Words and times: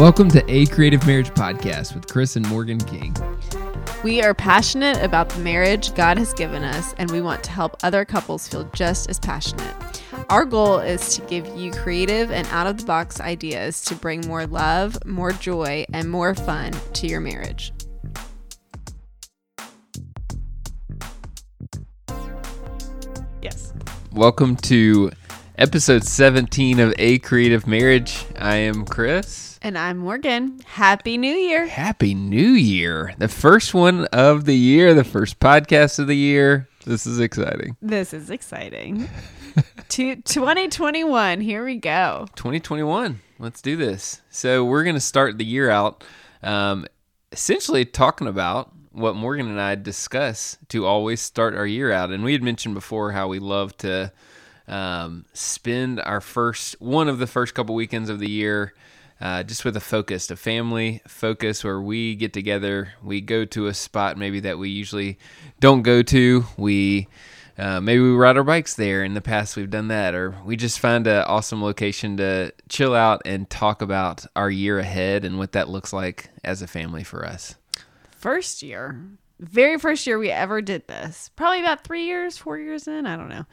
Welcome 0.00 0.30
to 0.30 0.42
A 0.50 0.64
Creative 0.64 1.06
Marriage 1.06 1.28
Podcast 1.28 1.94
with 1.94 2.06
Chris 2.06 2.34
and 2.34 2.46
Morgann 2.46 2.82
King. 2.88 3.14
We 4.02 4.22
are 4.22 4.32
passionate 4.32 4.96
about 5.04 5.28
the 5.28 5.40
marriage 5.40 5.94
God 5.94 6.16
has 6.16 6.32
given 6.32 6.64
us, 6.64 6.94
and 6.96 7.10
we 7.10 7.20
want 7.20 7.44
to 7.44 7.50
help 7.50 7.76
other 7.82 8.06
couples 8.06 8.48
feel 8.48 8.64
just 8.72 9.10
as 9.10 9.18
passionate. 9.20 10.02
Our 10.30 10.46
goal 10.46 10.78
is 10.78 11.16
to 11.16 11.20
give 11.26 11.46
you 11.54 11.70
creative 11.72 12.30
and 12.30 12.48
out 12.48 12.66
of 12.66 12.78
the 12.78 12.86
box 12.86 13.20
ideas 13.20 13.82
to 13.84 13.94
bring 13.94 14.26
more 14.26 14.46
love, 14.46 14.96
more 15.04 15.32
joy, 15.32 15.84
and 15.92 16.10
more 16.10 16.34
fun 16.34 16.72
to 16.94 17.06
your 17.06 17.20
marriage. 17.20 17.70
Yes. 23.42 23.74
Welcome 24.12 24.56
to 24.56 25.10
episode 25.60 26.02
17 26.02 26.80
of 26.80 26.94
A 26.98 27.18
Creative 27.18 27.66
Marriage. 27.66 28.24
I 28.38 28.56
am 28.56 28.86
Chris. 28.86 29.58
And 29.60 29.76
I'm 29.76 29.98
Morgann. 29.98 30.62
Happy 30.64 31.18
New 31.18 31.34
Year. 31.34 31.66
Happy 31.66 32.14
New 32.14 32.52
Year. 32.52 33.12
The 33.18 33.28
first 33.28 33.74
one 33.74 34.06
of 34.06 34.46
the 34.46 34.56
year, 34.56 34.94
the 34.94 35.04
first 35.04 35.38
podcast 35.38 35.98
of 35.98 36.06
the 36.06 36.16
year. 36.16 36.66
This 36.86 37.06
is 37.06 37.20
exciting. 37.20 37.76
This 37.82 38.14
is 38.14 38.30
exciting. 38.30 39.10
to 39.90 40.16
2021. 40.16 41.42
Here 41.42 41.62
we 41.62 41.76
go. 41.76 42.26
2021. 42.36 43.20
Let's 43.38 43.60
do 43.60 43.76
this. 43.76 44.22
So, 44.30 44.64
we're 44.64 44.84
going 44.84 44.96
to 44.96 45.00
start 45.00 45.36
the 45.36 45.44
year 45.44 45.68
out 45.68 46.02
um, 46.42 46.86
essentially 47.32 47.84
talking 47.84 48.28
about 48.28 48.72
what 48.92 49.14
Morgann 49.14 49.50
and 49.50 49.60
I 49.60 49.74
discuss 49.74 50.56
to 50.68 50.86
always 50.86 51.20
start 51.20 51.54
our 51.54 51.66
year 51.66 51.92
out. 51.92 52.08
And 52.10 52.24
we 52.24 52.32
had 52.32 52.42
mentioned 52.42 52.74
before 52.74 53.12
how 53.12 53.28
we 53.28 53.38
love 53.38 53.76
to 53.78 54.10
um, 54.70 55.26
spend 55.34 56.00
our 56.00 56.20
first 56.20 56.80
one 56.80 57.08
of 57.08 57.18
the 57.18 57.26
first 57.26 57.54
couple 57.54 57.74
weekends 57.74 58.08
of 58.08 58.20
the 58.20 58.30
year 58.30 58.72
uh, 59.20 59.42
just 59.42 59.64
with 59.64 59.76
a 59.76 59.80
focus, 59.80 60.30
a 60.30 60.36
family 60.36 61.02
focus 61.06 61.62
where 61.62 61.80
we 61.80 62.14
get 62.14 62.32
together. 62.32 62.94
We 63.02 63.20
go 63.20 63.44
to 63.46 63.66
a 63.66 63.74
spot 63.74 64.16
maybe 64.16 64.40
that 64.40 64.58
we 64.58 64.70
usually 64.70 65.18
don't 65.58 65.82
go 65.82 66.02
to. 66.02 66.44
We 66.56 67.08
uh, 67.58 67.80
maybe 67.80 68.00
we 68.00 68.12
ride 68.12 68.38
our 68.38 68.44
bikes 68.44 68.74
there. 68.74 69.04
In 69.04 69.12
the 69.12 69.20
past, 69.20 69.56
we've 69.56 69.68
done 69.68 69.88
that, 69.88 70.14
or 70.14 70.34
we 70.46 70.56
just 70.56 70.78
find 70.78 71.06
an 71.06 71.24
awesome 71.24 71.62
location 71.62 72.16
to 72.16 72.52
chill 72.70 72.94
out 72.94 73.20
and 73.26 73.50
talk 73.50 73.82
about 73.82 74.24
our 74.34 74.50
year 74.50 74.78
ahead 74.78 75.26
and 75.26 75.38
what 75.38 75.52
that 75.52 75.68
looks 75.68 75.92
like 75.92 76.30
as 76.42 76.62
a 76.62 76.66
family 76.66 77.04
for 77.04 77.26
us. 77.26 77.56
First 78.12 78.62
year, 78.62 78.98
very 79.38 79.78
first 79.78 80.06
year 80.06 80.18
we 80.18 80.30
ever 80.30 80.62
did 80.62 80.88
this, 80.88 81.30
probably 81.36 81.60
about 81.60 81.84
three 81.84 82.04
years, 82.04 82.38
four 82.38 82.58
years 82.58 82.88
in, 82.88 83.04
I 83.04 83.16
don't 83.16 83.28
know, 83.28 83.44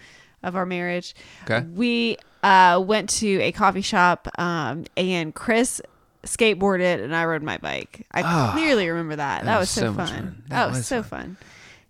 of 0.44 0.56
our 0.56 0.66
marriage. 0.66 1.16
Okay. 1.44 1.66
We 1.68 2.18
uh, 2.44 2.84
went 2.86 3.10
to 3.10 3.40
a 3.42 3.52
coffee 3.52 3.82
shop 3.82 4.28
um, 4.40 4.86
and 4.96 5.34
Chris 5.34 5.82
skateboarded 6.24 7.04
and 7.04 7.16
I 7.16 7.26
rode 7.26 7.44
my 7.44 7.58
bike. 7.58 8.06
I 8.12 8.22
Oh, 8.22 8.52
clearly 8.54 8.90
remember 8.90 9.16
that. 9.18 9.46
That, 9.46 9.60
was 9.60 9.68
was, 9.68 9.70
so, 9.70 9.94
fun. 9.94 10.08
fun. 10.08 10.44
That, 10.48 10.50
That 10.50 10.68
was, 10.70 10.78
was 10.78 10.88
so 10.88 11.04
fun. 11.04 11.36
fun. 11.36 11.38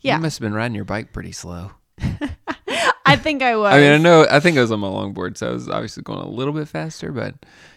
You 0.02 0.18
must 0.20 0.40
have 0.40 0.45
been 0.45 0.53
riding 0.53 0.75
your 0.75 0.86
bike 0.86 1.12
pretty 1.12 1.31
slow. 1.34 1.72
I 3.06 3.16
think 3.16 3.42
I 3.42 3.56
was. 3.56 3.73
I 3.73 3.80
mean, 3.80 3.92
I 3.94 3.98
know, 3.98 4.25
I 4.30 4.40
think 4.40 4.58
I 4.58 4.62
was 4.62 4.72
on 4.72 4.80
my 4.80 4.88
longboard, 4.88 5.38
so 5.38 5.50
I 5.50 5.52
was 5.52 5.70
obviously 5.70 6.03
going 6.03 6.20
a 6.20 6.28
little 6.30 6.53
bit 6.53 6.68
faster, 6.68 7.12
but 7.12 7.36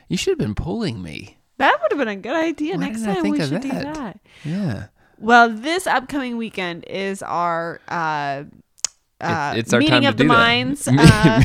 you 0.08 0.16
should 0.16 0.32
have 0.32 0.38
been 0.38 0.54
pulling 0.54 1.02
me. 1.02 1.38
that 1.58 1.78
would 1.80 1.92
have 1.92 1.98
been 1.98 2.08
a 2.08 2.16
good 2.16 2.34
idea. 2.36 2.74
Why 2.76 2.88
Next 2.88 3.02
time 3.04 3.22
think 3.22 3.36
we 3.38 3.44
should 3.46 3.60
do 3.62 3.68
that? 3.70 3.94
that. 3.94 4.20
Yeah. 4.44 4.86
Well, 5.18 5.48
this 5.50 5.86
upcoming 5.86 6.36
weekend 6.36 6.84
is 6.86 7.22
our 7.22 7.80
uh, 7.88 8.44
uh, 9.20 9.54
it's 9.56 9.72
our 9.72 9.80
meeting 9.80 10.02
time 10.02 10.04
of 10.06 10.16
the 10.16 10.24
minds. 10.24 10.88
Uh, 11.00 11.42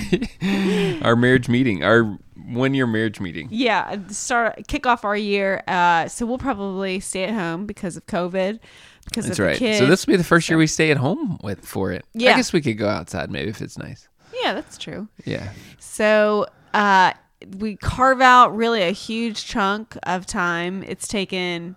our 1.01 1.15
marriage 1.15 1.49
meeting, 1.49 1.83
our 1.83 2.17
one 2.47 2.73
year 2.73 2.85
marriage 2.87 3.19
meeting. 3.19 3.47
yeah, 3.51 3.97
start 4.09 4.67
kick 4.67 4.85
off 4.85 5.03
our 5.03 5.17
year. 5.17 5.63
Uh, 5.67 6.07
so 6.07 6.25
we'll 6.25 6.37
probably 6.37 6.99
stay 6.99 7.23
at 7.23 7.33
home 7.33 7.65
because 7.65 7.97
of 7.97 8.05
COVID. 8.07 8.59
Because 9.05 9.27
That's 9.27 9.39
of 9.39 9.45
right. 9.45 9.53
the 9.53 9.59
kids. 9.59 9.79
So 9.79 9.85
this 9.85 10.05
will 10.05 10.13
be 10.13 10.17
the 10.17 10.23
first 10.23 10.49
year 10.49 10.57
we 10.57 10.67
stay 10.67 10.89
at 10.89 10.97
home 10.97 11.39
with 11.43 11.65
for 11.65 11.91
it. 11.91 12.05
Yeah, 12.13 12.33
I 12.33 12.35
guess 12.37 12.51
we 12.53 12.61
could 12.61 12.77
go 12.77 12.87
outside 12.87 13.29
maybe 13.29 13.49
if 13.49 13.61
it's 13.61 13.77
nice. 13.77 14.07
yeah, 14.41 14.53
that's 14.53 14.77
true. 14.79 15.07
Yeah. 15.25 15.51
So 15.79 16.47
uh, 16.73 17.13
we 17.59 17.75
carve 17.77 18.21
out 18.21 18.55
really 18.55 18.81
a 18.81 18.91
huge 18.91 19.45
chunk 19.45 19.97
of 20.03 20.25
time. 20.25 20.83
It's 20.83 21.07
taken 21.07 21.75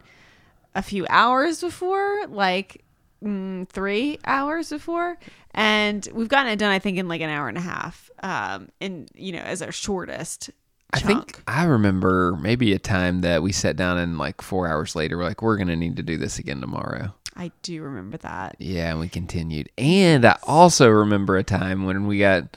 a 0.75 0.83
few 0.83 1.07
hours 1.11 1.61
before, 1.61 2.27
like 2.29 2.83
mm, 3.25 3.69
three 3.69 4.19
hours 4.25 4.71
before, 4.71 5.19
and 5.53 6.07
we've 6.13 6.29
gotten 6.29 6.53
it 6.53 6.59
done. 6.59 6.71
I 6.71 6.79
think 6.79 6.99
in 6.99 7.09
like 7.09 7.21
an 7.21 7.31
hour 7.31 7.49
and 7.49 7.59
a 7.59 7.63
half. 7.63 8.11
Um, 8.23 8.69
and 8.81 9.11
you 9.15 9.33
know, 9.33 9.41
as 9.41 9.63
our 9.63 9.73
shortest. 9.73 10.51
I 10.91 11.01
think 11.01 11.43
I 11.47 11.65
remember 11.65 12.35
maybe 12.41 12.73
a 12.73 12.79
time 12.79 13.21
that 13.21 13.43
we 13.43 13.53
sat 13.53 13.77
down 13.77 13.99
and 13.99 14.17
like 14.17 14.41
four 14.41 14.67
hours 14.67 14.97
later, 14.97 15.19
we're 15.19 15.25
like, 15.25 15.43
we're 15.43 15.59
to 15.59 15.77
need 15.77 15.97
to 15.97 16.03
do 16.03 16.17
this 16.17 16.39
again 16.39 16.63
tomorrow. 16.63 17.13
I 17.37 17.53
do 17.63 17.83
remember 17.83 18.17
that. 18.19 18.57
Yeah, 18.59 18.91
and 18.91 19.01
we 19.01 19.09
continued. 19.09 19.71
And 19.79 20.25
I 20.25 20.39
also 20.43 20.89
remember 20.89 21.37
a 21.37 21.45
time 21.45 21.85
when 21.85 22.07
we 22.07 22.19
got 22.19 22.57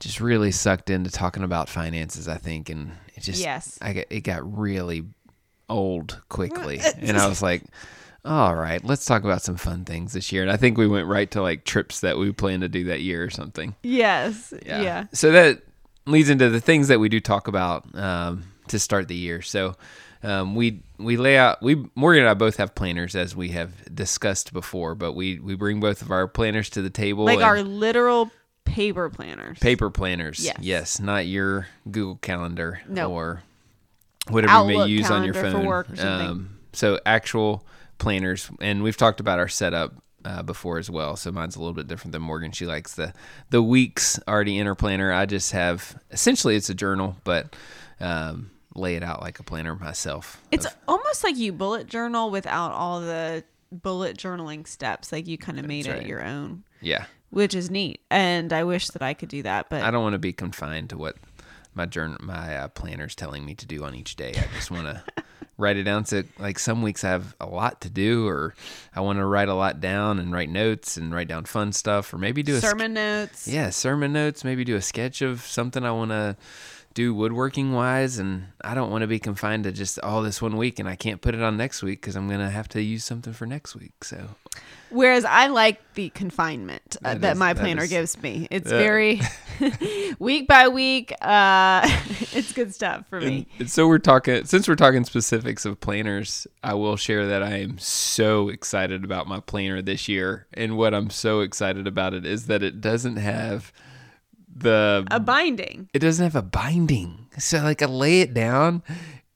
just 0.00 0.20
really 0.20 0.50
sucked 0.50 0.90
into 0.90 1.10
talking 1.10 1.44
about 1.44 1.68
finances, 1.68 2.26
I 2.26 2.36
think, 2.36 2.68
and 2.68 2.92
it 3.14 3.20
just 3.20 3.40
Yes. 3.40 3.78
I 3.80 3.92
got, 3.92 4.04
it 4.10 4.20
got 4.20 4.58
really 4.58 5.04
old 5.68 6.20
quickly. 6.28 6.80
and 6.98 7.16
I 7.16 7.28
was 7.28 7.42
like, 7.42 7.62
all 8.24 8.54
right, 8.54 8.84
let's 8.84 9.04
talk 9.04 9.24
about 9.24 9.42
some 9.42 9.56
fun 9.56 9.84
things 9.84 10.12
this 10.12 10.32
year. 10.32 10.42
And 10.42 10.50
I 10.50 10.56
think 10.56 10.76
we 10.76 10.86
went 10.86 11.06
right 11.06 11.30
to 11.30 11.42
like 11.42 11.64
trips 11.64 12.00
that 12.00 12.18
we 12.18 12.32
plan 12.32 12.60
to 12.60 12.68
do 12.68 12.84
that 12.84 13.00
year 13.00 13.24
or 13.24 13.30
something. 13.30 13.74
Yes. 13.82 14.52
Yeah. 14.64 15.06
So 15.12 15.30
that 15.32 15.62
leads 16.06 16.28
into 16.28 16.48
the 16.50 16.60
things 16.60 16.88
that 16.88 17.00
we 17.00 17.08
do 17.08 17.20
talk 17.20 17.48
about 17.48 17.94
um, 17.94 18.44
to 18.68 18.78
start 18.78 19.08
the 19.08 19.14
year. 19.14 19.42
So 19.42 19.76
um, 20.22 20.54
we 20.54 20.82
we 20.98 21.16
lay 21.16 21.38
out 21.38 21.62
we 21.62 21.76
Morgann 21.96 22.20
and 22.20 22.28
I 22.28 22.34
both 22.34 22.56
have 22.56 22.74
planners 22.74 23.14
as 23.14 23.36
we 23.36 23.50
have 23.50 23.94
discussed 23.94 24.52
before, 24.52 24.94
but 24.94 25.12
we 25.12 25.38
we 25.38 25.54
bring 25.54 25.80
both 25.80 26.02
of 26.02 26.10
our 26.10 26.26
planners 26.26 26.70
to 26.70 26.82
the 26.82 26.90
table. 26.90 27.24
Like 27.24 27.40
our 27.40 27.62
literal 27.62 28.30
paper 28.64 29.08
planners. 29.08 29.58
paper 29.58 29.90
planners. 29.90 30.44
Yes. 30.44 30.56
yes, 30.60 31.00
not 31.00 31.26
your 31.26 31.68
Google 31.90 32.16
Calendar 32.16 32.80
No. 32.88 33.12
or 33.12 33.42
whatever 34.28 34.70
you 34.70 34.78
may 34.78 34.86
use 34.86 35.10
on 35.10 35.24
your 35.24 35.34
phone. 35.34 35.98
Um, 35.98 36.58
so 36.72 37.00
actual 37.06 37.64
planners, 37.98 38.50
and 38.60 38.82
we've 38.82 38.96
talked 38.96 39.20
about 39.20 39.38
our 39.38 39.48
setup. 39.48 39.94
Uh, 40.24 40.42
before 40.42 40.78
as 40.78 40.90
well, 40.90 41.14
so 41.14 41.30
mine's 41.30 41.54
a 41.54 41.60
little 41.60 41.72
bit 41.72 41.86
different 41.86 42.10
than 42.10 42.20
Morgann. 42.20 42.52
She 42.52 42.66
likes 42.66 42.96
the 42.96 43.14
the 43.50 43.62
weeks 43.62 44.18
already 44.26 44.58
in 44.58 44.66
her 44.66 44.74
planner. 44.74 45.12
I 45.12 45.26
just 45.26 45.52
have 45.52 45.96
essentially 46.10 46.56
it's 46.56 46.68
a 46.68 46.74
journal, 46.74 47.16
but 47.22 47.54
um, 48.00 48.50
lay 48.74 48.96
it 48.96 49.02
out 49.04 49.22
like 49.22 49.38
a 49.38 49.42
planner 49.42 49.76
myself. 49.76 50.42
It's 50.50 50.66
of- 50.66 50.76
almost 50.88 51.22
like 51.24 51.36
you 51.36 51.52
bullet 51.52 51.86
journal 51.86 52.30
without 52.30 52.72
all 52.72 53.00
the 53.00 53.44
bullet 53.70 54.16
journaling 54.16 54.66
steps. 54.66 55.12
Like 55.12 55.26
you 55.26 55.38
kind 55.38 55.58
of 55.58 55.66
made 55.66 55.86
right. 55.86 56.02
it 56.02 56.06
your 56.08 56.24
own, 56.24 56.64
yeah. 56.80 57.04
which 57.30 57.54
is 57.54 57.70
neat. 57.70 58.00
And 58.10 58.52
I 58.52 58.64
wish 58.64 58.88
that 58.88 59.02
I 59.02 59.14
could 59.14 59.28
do 59.28 59.42
that, 59.42 59.68
but 59.68 59.82
I 59.82 59.90
don't 59.90 60.02
want 60.02 60.14
to 60.14 60.18
be 60.18 60.32
confined 60.32 60.90
to 60.90 60.98
what 60.98 61.16
my 61.74 61.86
journal, 61.86 62.18
my 62.20 62.56
uh, 62.56 62.68
planner's 62.68 63.14
telling 63.14 63.44
me 63.44 63.54
to 63.56 63.66
do 63.66 63.84
on 63.84 63.94
each 63.94 64.16
day. 64.16 64.30
I 64.30 64.54
just 64.54 64.70
want 64.70 64.86
to 64.86 65.02
write 65.58 65.76
it 65.76 65.82
down. 65.82 66.04
So, 66.06 66.22
like 66.38 66.58
some 66.58 66.80
weeks 66.82 67.04
I 67.04 67.08
have 67.10 67.34
a 67.40 67.46
lot 67.46 67.80
to 67.82 67.90
do, 67.90 68.26
or 68.26 68.54
I 68.96 69.00
want 69.00 69.18
to 69.18 69.24
write 69.26 69.48
a 69.48 69.54
lot 69.54 69.80
down 69.80 70.18
and 70.18 70.32
write 70.32 70.48
notes 70.48 70.96
and 70.96 71.12
write 71.14 71.28
down 71.28 71.44
fun 71.44 71.72
stuff, 71.72 72.14
or 72.14 72.18
maybe 72.18 72.42
do 72.42 72.54
a 72.56 72.60
sk- 72.60 72.66
sermon 72.70 72.94
notes. 72.94 73.46
yeah, 73.46 73.68
sermon 73.70 74.12
notes. 74.12 74.44
Maybe 74.44 74.64
do 74.64 74.76
a 74.76 74.82
sketch 74.82 75.20
of 75.20 75.42
something 75.42 75.84
I 75.84 75.90
want 75.92 76.12
to 76.12 76.36
do 76.94 77.12
woodworking 77.14 77.72
wise, 77.72 78.18
and 78.18 78.46
I 78.62 78.74
don't 78.74 78.90
want 78.90 79.02
to 79.02 79.06
be 79.06 79.18
confined 79.18 79.64
to 79.64 79.72
just 79.72 80.00
all 80.00 80.22
this 80.22 80.40
one 80.42 80.56
week, 80.56 80.78
and 80.78 80.88
I 80.88 80.96
can't 80.96 81.20
put 81.20 81.34
it 81.34 81.42
on 81.42 81.56
next 81.56 81.82
week 81.82 82.00
because 82.00 82.16
I'm 82.16 82.28
gonna 82.28 82.50
have 82.50 82.68
to 82.70 82.82
use 82.82 83.04
something 83.04 83.32
for 83.32 83.46
next 83.46 83.76
week. 83.76 84.02
So 84.04 84.30
Whereas 84.90 85.24
I 85.26 85.48
like 85.48 85.80
the 85.94 86.08
confinement 86.10 86.96
uh, 87.04 87.10
That 87.12 87.20
that, 87.20 87.32
is- 87.34 87.38
my 87.38 87.52
planner 87.54 87.82
is- 87.84 87.90
gives 87.90 88.22
me. 88.22 88.48
It's 88.50 88.70
Yeah. 88.70 88.78
very 88.78 89.20
week 90.18 90.46
by 90.48 90.68
week. 90.68 91.12
Uh, 91.20 91.82
it's 92.32 92.52
good 92.52 92.74
stuff 92.74 93.06
for 93.08 93.20
me. 93.20 93.46
And, 93.58 93.70
so 93.70 93.86
we're 93.86 93.98
talking 93.98 94.44
since 94.44 94.68
we're 94.68 94.74
talking 94.74 95.04
specifics 95.04 95.64
of 95.64 95.80
planners, 95.80 96.46
I 96.62 96.74
will 96.74 96.96
share 96.96 97.26
that 97.26 97.42
I 97.42 97.58
am 97.58 97.78
so 97.78 98.48
excited 98.48 99.04
about 99.04 99.26
my 99.26 99.40
planner 99.40 99.82
this 99.82 100.08
year. 100.08 100.46
And 100.54 100.76
what 100.76 100.94
I'm 100.94 101.10
so 101.10 101.40
excited 101.40 101.86
about 101.86 102.14
it 102.14 102.24
is 102.24 102.46
that 102.46 102.62
it 102.62 102.80
doesn't 102.80 103.16
have 103.16 103.72
the 104.54 105.06
A 105.10 105.20
binding. 105.20 105.88
it 105.92 106.00
doesn't 106.00 106.24
have 106.24 106.36
a 106.36 106.42
binding. 106.42 107.26
So 107.38 107.58
like 107.58 107.82
I 107.82 107.86
lay 107.86 108.20
it 108.20 108.34
down 108.34 108.82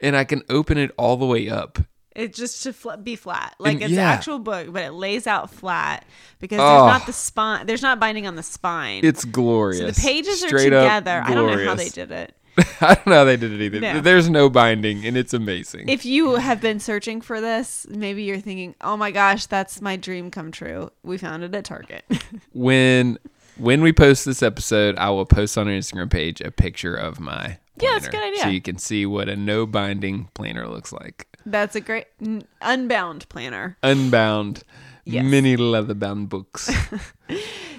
and 0.01 0.17
I 0.17 0.25
can 0.25 0.43
open 0.49 0.79
it 0.79 0.91
all 0.99 1.17
the 1.17 1.27
way 1.27 1.49
up. 1.49 1.79
It's 2.14 2.37
just 2.38 2.62
to 2.64 2.73
fl- 2.73 2.97
be 3.03 3.17
flat, 3.17 3.55
like 3.59 3.75
And- 3.75 3.82
it's 3.85 3.93
yeah. 3.93 4.12
an 4.12 4.19
actual 4.19 4.38
book, 4.38 4.73
but 4.73 4.82
it 4.85 4.93
lays 4.93 5.26
out 5.26 5.50
flat 5.50 6.05
because 6.41 6.59
Oh. 6.61 6.64
there's 6.85 6.93
not 6.99 7.06
the 7.06 7.12
spine. 7.12 7.67
There's 7.67 7.82
not 7.82 7.99
binding 7.99 8.26
on 8.26 8.37
the 8.37 8.43
spine. 8.43 9.00
It's 9.05 9.25
glorious. 9.25 9.79
so 9.81 9.87
the 9.91 10.00
pages 10.09 10.43
are 10.44 10.49
Straight 10.49 10.73
up 10.73 10.85
together. 10.85 11.23
I 11.25 11.35
don't 11.35 11.47
know 11.56 11.64
how 11.64 11.75
they 11.75 11.88
did 11.88 12.11
it. 12.11 12.35
I 12.82 12.94
don't 12.97 13.06
know 13.06 13.14
how 13.14 13.25
they 13.25 13.38
did 13.38 13.50
it 13.53 13.62
either. 13.62 13.81
No. 13.81 14.00
There's 14.03 14.29
no 14.29 14.50
binding 14.50 15.06
and 15.06 15.17
it's 15.17 15.32
amazing. 15.32 15.88
If 15.88 16.05
you 16.05 16.35
have 16.35 16.61
been 16.61 16.81
searching 16.81 17.23
for 17.23 17.41
this, 17.41 17.87
maybe 17.88 18.25
you're 18.25 18.41
thinking, 18.41 18.75
"Oh 18.82 18.94
my 18.99 19.11
gosh, 19.11 19.47
that's 19.47 19.81
my 19.81 19.97
dream 19.97 20.31
come 20.31 20.53
true." 20.53 20.91
We 21.03 21.17
found 21.17 21.44
it 21.44 21.55
at 21.55 21.65
Target. 21.65 22.05
when 22.53 23.19
when 23.56 23.81
we 23.81 23.93
post 23.93 24.26
this 24.26 24.43
episode, 24.43 24.97
I 24.99 25.08
will 25.11 25.25
post 25.25 25.56
on 25.56 25.67
our 25.67 25.73
Instagram 25.73 26.11
page 26.11 26.43
a 26.43 26.50
picture 26.50 26.94
of 26.94 27.19
my 27.20 27.56
Yeah, 27.81 27.93
that's 27.93 28.08
a 28.08 28.11
good 28.11 28.23
idea. 28.23 28.43
So 28.43 28.49
you 28.49 28.61
can 28.61 28.76
see 28.76 29.06
what 29.06 29.31
a 29.31 29.37
no 29.37 29.65
binding 29.65 30.29
planner 30.35 30.69
looks 30.69 30.93
like. 30.93 31.26
That's 31.47 31.75
a 31.77 31.81
great 31.81 32.06
n- 32.21 32.43
unbound 32.61 33.29
planner. 33.29 33.77
Unbound, 33.83 34.62
Yes. 35.05 35.25
mini 35.25 35.56
leather 35.56 35.94
bound 35.94 36.29
books. 36.29 36.71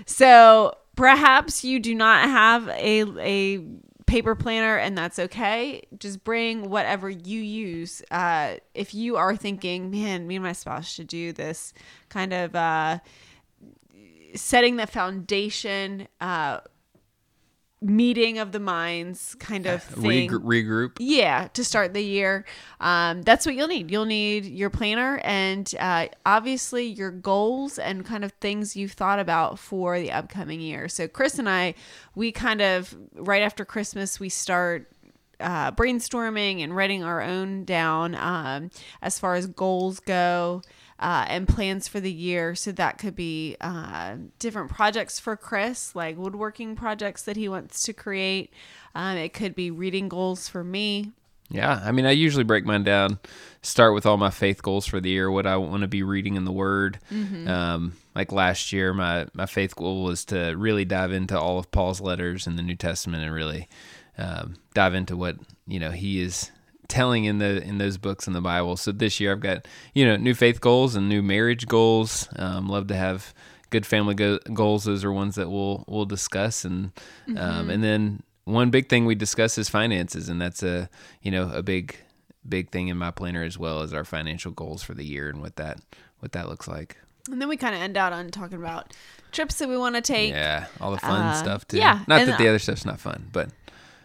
So 0.05 0.75
perhaps 0.97 1.63
you 1.63 1.79
do 1.79 1.95
not 1.95 2.27
have 2.29 2.67
a 2.69 3.03
a 3.19 3.59
paper 4.05 4.35
planner, 4.35 4.75
and 4.77 4.97
that's 4.97 5.17
okay. 5.17 5.81
Just 5.97 6.25
bring 6.25 6.69
whatever 6.69 7.09
you 7.09 7.39
use. 7.39 8.01
Uh, 8.11 8.55
if 8.73 8.93
you 8.93 9.15
are 9.15 9.35
thinking, 9.37 9.89
man, 9.91 10.27
me 10.27 10.35
and 10.35 10.43
my 10.43 10.51
spouse 10.51 10.89
should 10.89 11.07
do 11.07 11.31
this 11.31 11.73
kind 12.09 12.33
of 12.33 12.53
uh, 12.53 12.99
setting 14.35 14.75
the 14.75 14.87
foundation. 14.87 16.07
Uh, 16.19 16.59
meeting 17.83 18.39
of 18.39 18.51
the 18.51 18.59
minds 18.59 19.35
kind 19.39 19.65
of 19.65 19.83
thing 19.83 20.29
Regr- 20.29 20.43
regroup. 20.43 20.91
yeah, 20.99 21.47
to 21.53 21.63
start 21.63 21.93
the 21.93 22.01
year. 22.01 22.45
Um, 22.79 23.21
that's 23.21 23.45
what 23.45 23.55
you'll 23.55 23.67
need. 23.67 23.91
You'll 23.91 24.05
need 24.05 24.45
your 24.45 24.69
planner 24.69 25.19
and 25.23 25.73
uh, 25.79 26.07
obviously 26.25 26.85
your 26.85 27.11
goals 27.11 27.77
and 27.77 28.05
kind 28.05 28.23
of 28.23 28.31
things 28.33 28.75
you've 28.75 28.93
thought 28.93 29.19
about 29.19 29.59
for 29.59 29.99
the 29.99 30.11
upcoming 30.11 30.61
year. 30.61 30.87
So, 30.87 31.07
Chris 31.07 31.39
and 31.39 31.49
I, 31.49 31.75
we 32.15 32.31
kind 32.31 32.61
of, 32.61 32.95
right 33.15 33.41
after 33.41 33.65
Christmas, 33.65 34.19
we 34.19 34.29
start 34.29 34.89
uh, 35.39 35.71
brainstorming 35.71 36.63
and 36.63 36.75
writing 36.75 37.03
our 37.03 37.21
own 37.21 37.65
down 37.65 38.15
um, 38.15 38.69
as 39.01 39.19
far 39.19 39.35
as 39.35 39.47
goals 39.47 39.99
go. 39.99 40.61
Uh, 41.03 41.25
and 41.27 41.49
plans 41.49 41.85
for 41.85 41.99
the 41.99 42.11
year. 42.11 42.55
So 42.55 42.71
that 42.71 42.97
could 42.97 43.13
be 43.13 43.57
uh, 43.59 44.15
different 44.39 44.71
projects 44.71 45.19
for 45.19 45.35
Chris, 45.35 45.93
like 45.93 46.17
woodworking 46.17 46.77
projects 46.77 47.23
that 47.23 47.35
he 47.35 47.49
wants 47.49 47.83
to 47.83 47.91
create. 47.91 48.53
Um, 48.95 49.17
it 49.17 49.33
could 49.33 49.53
be 49.53 49.69
reading 49.69 50.07
goals 50.07 50.47
for 50.47 50.63
me. 50.63 51.11
Yeah, 51.49 51.81
I 51.83 51.91
mean, 51.91 52.05
I 52.05 52.11
usually 52.11 52.45
break 52.45 52.65
mine 52.65 52.83
down. 52.83 53.19
Start 53.61 53.93
with 53.93 54.05
all 54.05 54.17
my 54.17 54.29
faith 54.29 54.63
goals 54.63 54.85
for 54.85 54.99
the 54.99 55.09
year, 55.09 55.29
what 55.29 55.45
I 55.45 55.57
want 55.57 55.81
to 55.81 55.87
be 55.87 56.03
reading 56.03 56.35
in 56.35 56.45
the 56.45 56.51
Word. 56.51 56.99
Mm-hmm. 57.11 57.47
Um, 57.47 57.93
like 58.15 58.31
last 58.31 58.71
year, 58.71 58.93
my 58.93 59.27
my 59.33 59.45
faith 59.45 59.75
goal 59.75 60.03
was 60.03 60.25
to 60.25 60.55
really 60.55 60.85
dive 60.85 61.11
into 61.11 61.39
all 61.39 61.59
of 61.59 61.69
Paul's 61.69 62.01
letters 62.01 62.47
in 62.47 62.55
the 62.55 62.63
New 62.63 62.75
Testament 62.75 63.23
and 63.23 63.33
really 63.33 63.67
um, 64.17 64.55
dive 64.73 64.93
into 64.95 65.15
what 65.15 65.35
you 65.67 65.79
know 65.79 65.91
he 65.91 66.21
is 66.21 66.49
telling 66.87 67.25
in 67.25 67.37
the 67.39 67.61
in 67.63 67.77
those 67.77 67.97
books 67.97 68.27
in 68.27 68.33
the 68.33 68.41
Bible. 68.41 68.77
So 68.77 68.91
this 68.91 69.19
year, 69.19 69.31
I've 69.31 69.39
got 69.39 69.67
you 69.93 70.05
know 70.05 70.15
new 70.17 70.33
faith 70.33 70.61
goals 70.61 70.95
and 70.95 71.07
new 71.09 71.21
marriage 71.21 71.67
goals. 71.67 72.27
Um, 72.35 72.67
love 72.69 72.87
to 72.87 72.95
have 72.95 73.33
good 73.69 73.85
family 73.85 74.13
go- 74.15 74.39
goals. 74.53 74.83
Those 74.83 75.03
are 75.03 75.11
ones 75.11 75.35
that 75.35 75.49
we'll 75.49 75.83
we'll 75.87 76.05
discuss 76.05 76.65
and 76.65 76.91
um, 77.37 77.69
and 77.69 77.83
then 77.83 78.23
one 78.45 78.69
big 78.71 78.89
thing 78.89 79.05
we 79.05 79.15
discuss 79.15 79.57
is 79.57 79.69
finances, 79.69 80.27
and 80.29 80.41
that's 80.41 80.63
a 80.63 80.89
you 81.21 81.31
know 81.31 81.49
a 81.53 81.63
big 81.63 81.95
big 82.47 82.69
thing 82.71 82.89
in 82.89 82.97
my 82.97 83.09
planner 83.09 83.41
as 83.43 83.57
well 83.57 83.81
as 83.81 83.93
our 83.93 84.03
financial 84.03 84.51
goals 84.51 84.83
for 84.83 84.93
the 84.93 85.05
year 85.05 85.29
and 85.29 85.41
what 85.41 85.55
that 85.55 85.79
what 86.19 86.33
that 86.33 86.49
looks 86.49 86.67
like. 86.67 86.97
And 87.31 87.41
then 87.41 87.47
we 87.47 87.55
kind 87.55 87.73
of 87.73 87.79
end 87.81 87.95
out 87.95 88.11
on 88.11 88.27
talking 88.31 88.57
about 88.57 88.91
trips 89.31 89.55
that 89.59 89.69
we 89.69 89.77
want 89.77 89.95
to 89.95 90.01
take. 90.01 90.31
Yeah, 90.31 90.65
all 90.81 90.91
the 90.91 90.97
fun 90.97 91.21
Uh, 91.21 91.33
stuff 91.35 91.65
too. 91.65 91.77
yeah, 91.77 92.03
not 92.05 92.25
that 92.25 92.37
the 92.37 92.49
other 92.49 92.59
stuff's 92.59 92.85
not 92.85 92.99
fun, 92.99 93.29
but 93.31 93.47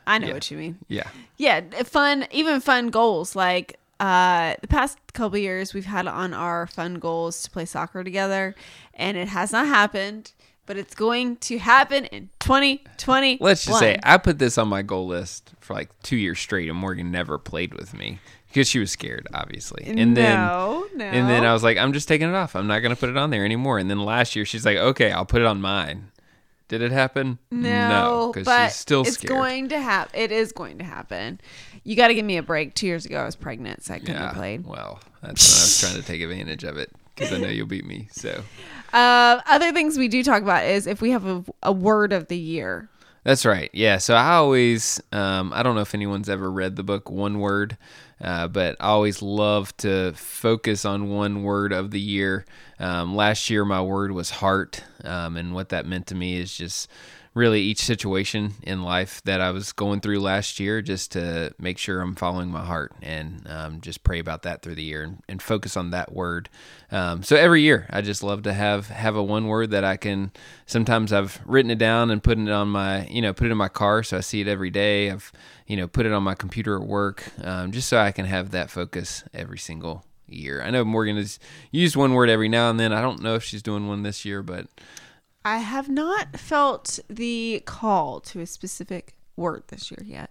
I 0.09 0.19
know 0.19 0.27
Yeah. 0.29 0.33
what 0.35 0.51
you 0.51 0.57
mean. 0.59 0.79
yeah, 0.89 1.09
Yeah, 1.37 1.61
fun, 1.85 2.27
even 2.33 2.61
fun 2.61 2.89
goals. 2.89 3.37
Like 3.37 3.79
uh, 4.01 4.55
the 4.61 4.69
past 4.69 4.99
couple 5.13 5.39
years, 5.39 5.75
we've 5.75 5.85
had 5.87 6.07
on 6.07 6.33
our 6.35 6.67
fun 6.67 6.95
goals 6.95 7.43
to 7.45 7.51
play 7.51 7.65
soccer 7.65 8.03
together, 8.05 8.55
and 8.95 9.17
it 9.17 9.29
has 9.29 9.53
not 9.53 9.67
happened, 9.67 10.33
but 10.67 10.77
it's 10.77 10.95
going 10.95 11.37
to 11.37 11.59
happen 11.59 12.05
in 12.07 12.29
2020. 12.41 13.39
let's 13.41 13.65
just 13.65 13.79
say 13.79 13.99
I 14.03 14.19
put 14.19 14.39
this 14.39 14.59
on 14.59 14.69
my 14.69 14.83
goal 14.83 15.07
list 15.07 15.53
for 15.61 15.75
like 15.75 15.91
two 16.03 16.17
years 16.17 16.39
straight, 16.39 16.69
and 16.69 16.79
Morgann 16.81 17.11
never 17.11 17.39
played 17.39 17.75
with 17.75 17.95
me 17.95 18.19
because 18.49 18.69
she 18.69 18.79
was 18.79 18.91
scared, 18.91 19.27
obviously. 19.35 19.85
And 19.87 20.17
then 20.17 20.39
no, 20.47 20.87
no. 20.95 21.05
and 21.05 21.29
then 21.29 21.45
I 21.45 21.53
was 21.53 21.63
like, 21.63 21.77
I'm 21.77 21.93
just 21.93 22.09
taking 22.09 22.29
it 22.29 22.35
off. 22.35 22.55
I'm 22.57 22.67
not 22.67 22.81
gonna 22.81 22.97
put 22.97 23.09
it 23.11 23.17
on 23.17 23.31
there 23.31 23.45
anymore. 23.45 23.79
And 23.79 23.91
then 23.91 23.99
last 24.01 24.37
year, 24.37 24.45
she's 24.45 24.65
like, 24.65 24.77
okay, 24.77 25.11
I'll 25.13 25.27
put 25.27 25.41
it 25.43 25.47
on 25.47 25.61
mine. 25.61 26.11
Did 26.69 26.83
it 26.83 26.93
happen? 26.93 27.39
No, 27.51 28.31
because 28.33 28.45
but 28.45 28.69
she's 28.69 28.77
still 28.77 29.01
it's 29.03 29.15
scared. 29.15 29.31
going 29.31 29.69
to 29.71 29.81
happen. 29.81 30.21
It 30.21 30.31
is 30.31 30.53
going 30.53 30.79
to 30.79 30.85
happen. 30.85 31.41
You 31.83 31.97
got 31.97 32.09
to 32.09 32.15
give 32.15 32.27
me 32.27 32.37
a 32.37 32.43
break. 32.43 32.75
Two 32.75 32.87
years 32.87 33.07
ago, 33.07 33.21
I 33.21 33.25
was 33.25 33.37
pregnant, 33.37 33.85
so 33.85 33.95
I 33.95 33.99
couldn't 33.99 34.17
yeah. 34.17 34.27
have 34.27 34.35
played. 34.35 34.67
Well, 34.67 35.01
that's 35.23 35.49
when 35.49 35.61
I 35.61 35.65
was 35.65 35.81
trying 35.81 35.95
to 35.95 36.07
take 36.07 36.21
advantage 36.21 36.65
of 36.65 36.77
it 36.77 36.91
because 37.15 37.33
I 37.33 37.39
know 37.39 37.49
you'll 37.49 37.67
beat 37.67 37.87
me. 37.87 38.09
So 38.13 38.43
Uh, 38.93 39.41
other 39.47 39.73
things 39.73 39.99
we 39.99 40.09
do 40.09 40.25
talk 40.25 40.43
about 40.43 40.65
is 40.65 40.87
if 40.87 41.01
we 41.03 41.11
have 41.11 41.27
a, 41.27 41.45
a 41.63 41.73
word 41.73 42.13
of 42.13 42.29
the 42.29 42.39
year. 42.39 42.89
That's 43.25 43.45
right. 43.45 43.71
Yeah. 43.73 43.99
So 43.99 44.15
I 44.15 44.35
always, 44.35 45.01
um, 45.13 45.53
I 45.53 45.63
don't 45.63 45.75
know 45.75 45.83
if 45.83 45.95
anyone's 45.95 46.29
ever 46.29 46.51
read 46.51 46.77
the 46.77 46.83
book 46.83 47.11
One 47.11 47.41
Word, 47.41 47.77
uh, 48.21 48.49
but 48.49 48.77
I 48.81 48.89
always 48.89 49.23
love 49.23 49.77
to 49.79 50.13
focus 50.15 50.85
on 50.85 51.11
one 51.11 51.43
word 51.43 51.73
of 51.73 51.91
the 51.91 52.01
year. 52.01 52.45
Um, 52.81 53.15
last 53.15 53.51
year, 53.51 53.65
my 53.65 53.83
word 53.83 54.13
was 54.13 54.31
heart, 54.31 54.83
um, 55.05 55.37
and 55.37 55.55
what 55.55 55.69
that 55.71 55.87
meant 55.87 56.09
to 56.09 56.15
me 56.15 56.39
is 56.39 56.57
just 56.57 56.89
really 57.39 57.63
each 57.63 57.81
situation 57.81 58.55
in 58.65 58.83
life 58.83 59.23
that 59.23 59.41
I 59.41 59.53
was 59.53 59.73
going 59.73 60.01
through 60.01 60.19
last 60.19 60.59
year, 60.59 60.83
just 60.83 61.13
to 61.13 61.55
make 61.59 61.79
sure 61.79 62.01
I'm 62.01 62.17
following 62.17 62.51
my 62.51 62.65
heart 62.65 62.93
and 63.01 63.47
um, 63.49 63.81
just 63.81 64.03
pray 64.03 64.19
about 64.19 64.43
that 64.43 64.61
through 64.61 64.75
the 64.75 64.83
year 64.83 65.05
and, 65.05 65.23
and 65.29 65.41
focus 65.41 65.77
on 65.77 65.91
that 65.93 66.13
word. 66.13 66.49
Um, 66.91 67.23
so 67.23 67.37
every 67.37 67.63
year, 67.63 67.87
I 67.91 68.01
just 68.01 68.23
love 68.23 68.43
to 68.43 68.53
have 68.53 68.89
have 68.89 69.15
a 69.15 69.23
one 69.23 69.47
word 69.47 69.71
that 69.71 69.85
I 69.85 69.97
can. 69.97 70.33
Sometimes 70.67 71.13
I've 71.13 71.41
written 71.47 71.71
it 71.71 71.79
down 71.79 72.11
and 72.11 72.23
put 72.23 72.39
it 72.39 72.49
on 72.49 72.69
my, 72.69 73.07
you 73.07 73.23
know, 73.23 73.33
put 73.33 73.47
it 73.47 73.53
in 73.53 73.59
my 73.59 73.69
car 73.69 74.03
so 74.03 74.17
I 74.19 74.21
see 74.21 74.41
it 74.41 74.49
every 74.49 74.71
day. 74.71 75.11
I've, 75.11 75.33
you 75.67 75.77
know, 75.77 75.87
put 75.87 76.07
it 76.07 76.13
on 76.13 76.25
my 76.25 76.35
computer 76.35 76.77
at 76.77 76.87
work, 76.87 77.25
um, 77.43 77.71
just 77.71 77.89
so 77.89 77.99
I 77.99 78.11
can 78.11 78.27
have 78.27 78.51
that 78.51 78.69
focus 78.69 79.23
every 79.33 79.59
single 79.59 80.05
year. 80.27 80.61
I 80.63 80.71
know 80.71 80.85
Morgann 80.85 81.17
has 81.17 81.39
used 81.71 81.95
one 81.95 82.15
word 82.15 82.29
every 82.29 82.49
now 82.49 82.69
and 82.69 82.81
then. 82.81 82.93
I 82.93 83.01
don't 83.01 83.23
know 83.23 83.37
if 83.37 83.45
she's 83.45 83.63
doing 83.63 83.87
one 83.87 84.03
this 84.03 84.25
year, 84.25 84.43
but 84.43 84.67
I 85.55 85.59
have 85.59 85.89
not 85.89 86.39
felt 86.39 86.99
the 87.09 87.63
call 87.67 88.21
to 88.21 88.41
a 88.41 88.47
specific 88.47 89.15
word 89.37 89.63
this 89.69 89.91
year 89.91 90.03
yet. 90.05 90.31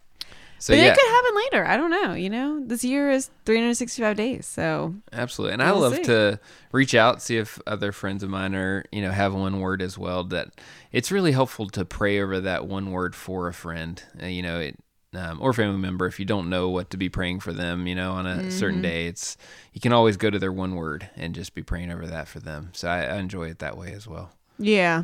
so 0.59 0.73
but 0.73 0.79
yeah. 0.79 0.91
it 0.91 0.97
could 0.97 1.09
happen 1.09 1.35
later. 1.43 1.65
I 1.65 1.77
don't 1.77 1.91
know. 1.91 2.13
You 2.13 2.29
know, 2.29 2.59
this 2.65 2.83
year 2.83 3.09
is 3.09 3.29
365 3.45 4.15
days. 4.17 4.45
So 4.45 4.95
Absolutely. 5.13 5.53
And 5.53 5.63
I 5.63 5.71
We'll 5.71 5.81
love 5.81 5.95
see. 5.95 6.03
to 6.03 6.39
reach 6.71 6.93
out, 6.95 7.21
see 7.21 7.37
if 7.37 7.59
other 7.65 7.91
friends 7.91 8.23
of 8.23 8.29
mine 8.29 8.53
are, 8.55 8.83
you 8.91 9.01
know, 9.01 9.11
have 9.11 9.33
one 9.33 9.59
word 9.59 9.81
as 9.81 9.97
well. 9.97 10.23
That 10.25 10.49
it's 10.91 11.11
really 11.11 11.31
helpful 11.31 11.67
to 11.69 11.85
pray 11.85 12.19
over 12.19 12.39
that 12.41 12.67
one 12.67 12.91
word 12.91 13.15
for 13.15 13.47
a 13.47 13.53
friend, 13.53 14.01
uh, 14.21 14.25
you 14.27 14.41
know, 14.41 14.59
it, 14.59 14.75
um, 15.15 15.39
or 15.41 15.53
family 15.53 15.77
member. 15.79 16.05
If 16.05 16.19
you 16.19 16.25
don't 16.25 16.49
know 16.49 16.69
what 16.69 16.89
to 16.91 16.97
be 16.97 17.07
praying 17.09 17.39
for 17.39 17.53
them, 17.53 17.87
you 17.87 17.95
know, 17.95 18.11
on 18.13 18.25
a 18.27 18.35
Mm-hmm. 18.37 18.49
certain 18.49 18.81
day, 18.81 19.07
it's, 19.07 19.37
you 19.73 19.79
can 19.81 19.93
always 19.93 20.17
go 20.17 20.29
to 20.29 20.37
their 20.39 20.51
one 20.51 20.75
word 20.75 21.09
and 21.15 21.33
just 21.33 21.55
be 21.55 21.63
praying 21.63 21.91
over 21.91 22.05
that 22.07 22.27
for 22.27 22.39
them. 22.39 22.69
So 22.73 22.87
I, 22.89 23.03
I 23.05 23.15
enjoy 23.17 23.45
it 23.49 23.59
that 23.59 23.77
way 23.77 23.93
as 23.93 24.05
well. 24.07 24.31
Yeah. 24.57 25.03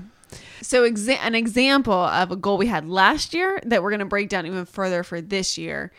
So 0.61 0.89
exa- 0.89 1.19
an 1.21 1.35
example 1.35 1.93
of 1.93 2.31
a 2.31 2.35
goal 2.35 2.57
we 2.57 2.67
had 2.67 2.87
last 2.87 3.33
year 3.33 3.59
that 3.65 3.83
we're 3.83 3.91
going 3.91 3.99
to 3.99 4.05
break 4.05 4.29
down 4.29 4.45
even 4.45 4.65
further 4.65 5.03
for 5.03 5.21
this 5.21 5.57
year 5.57 5.91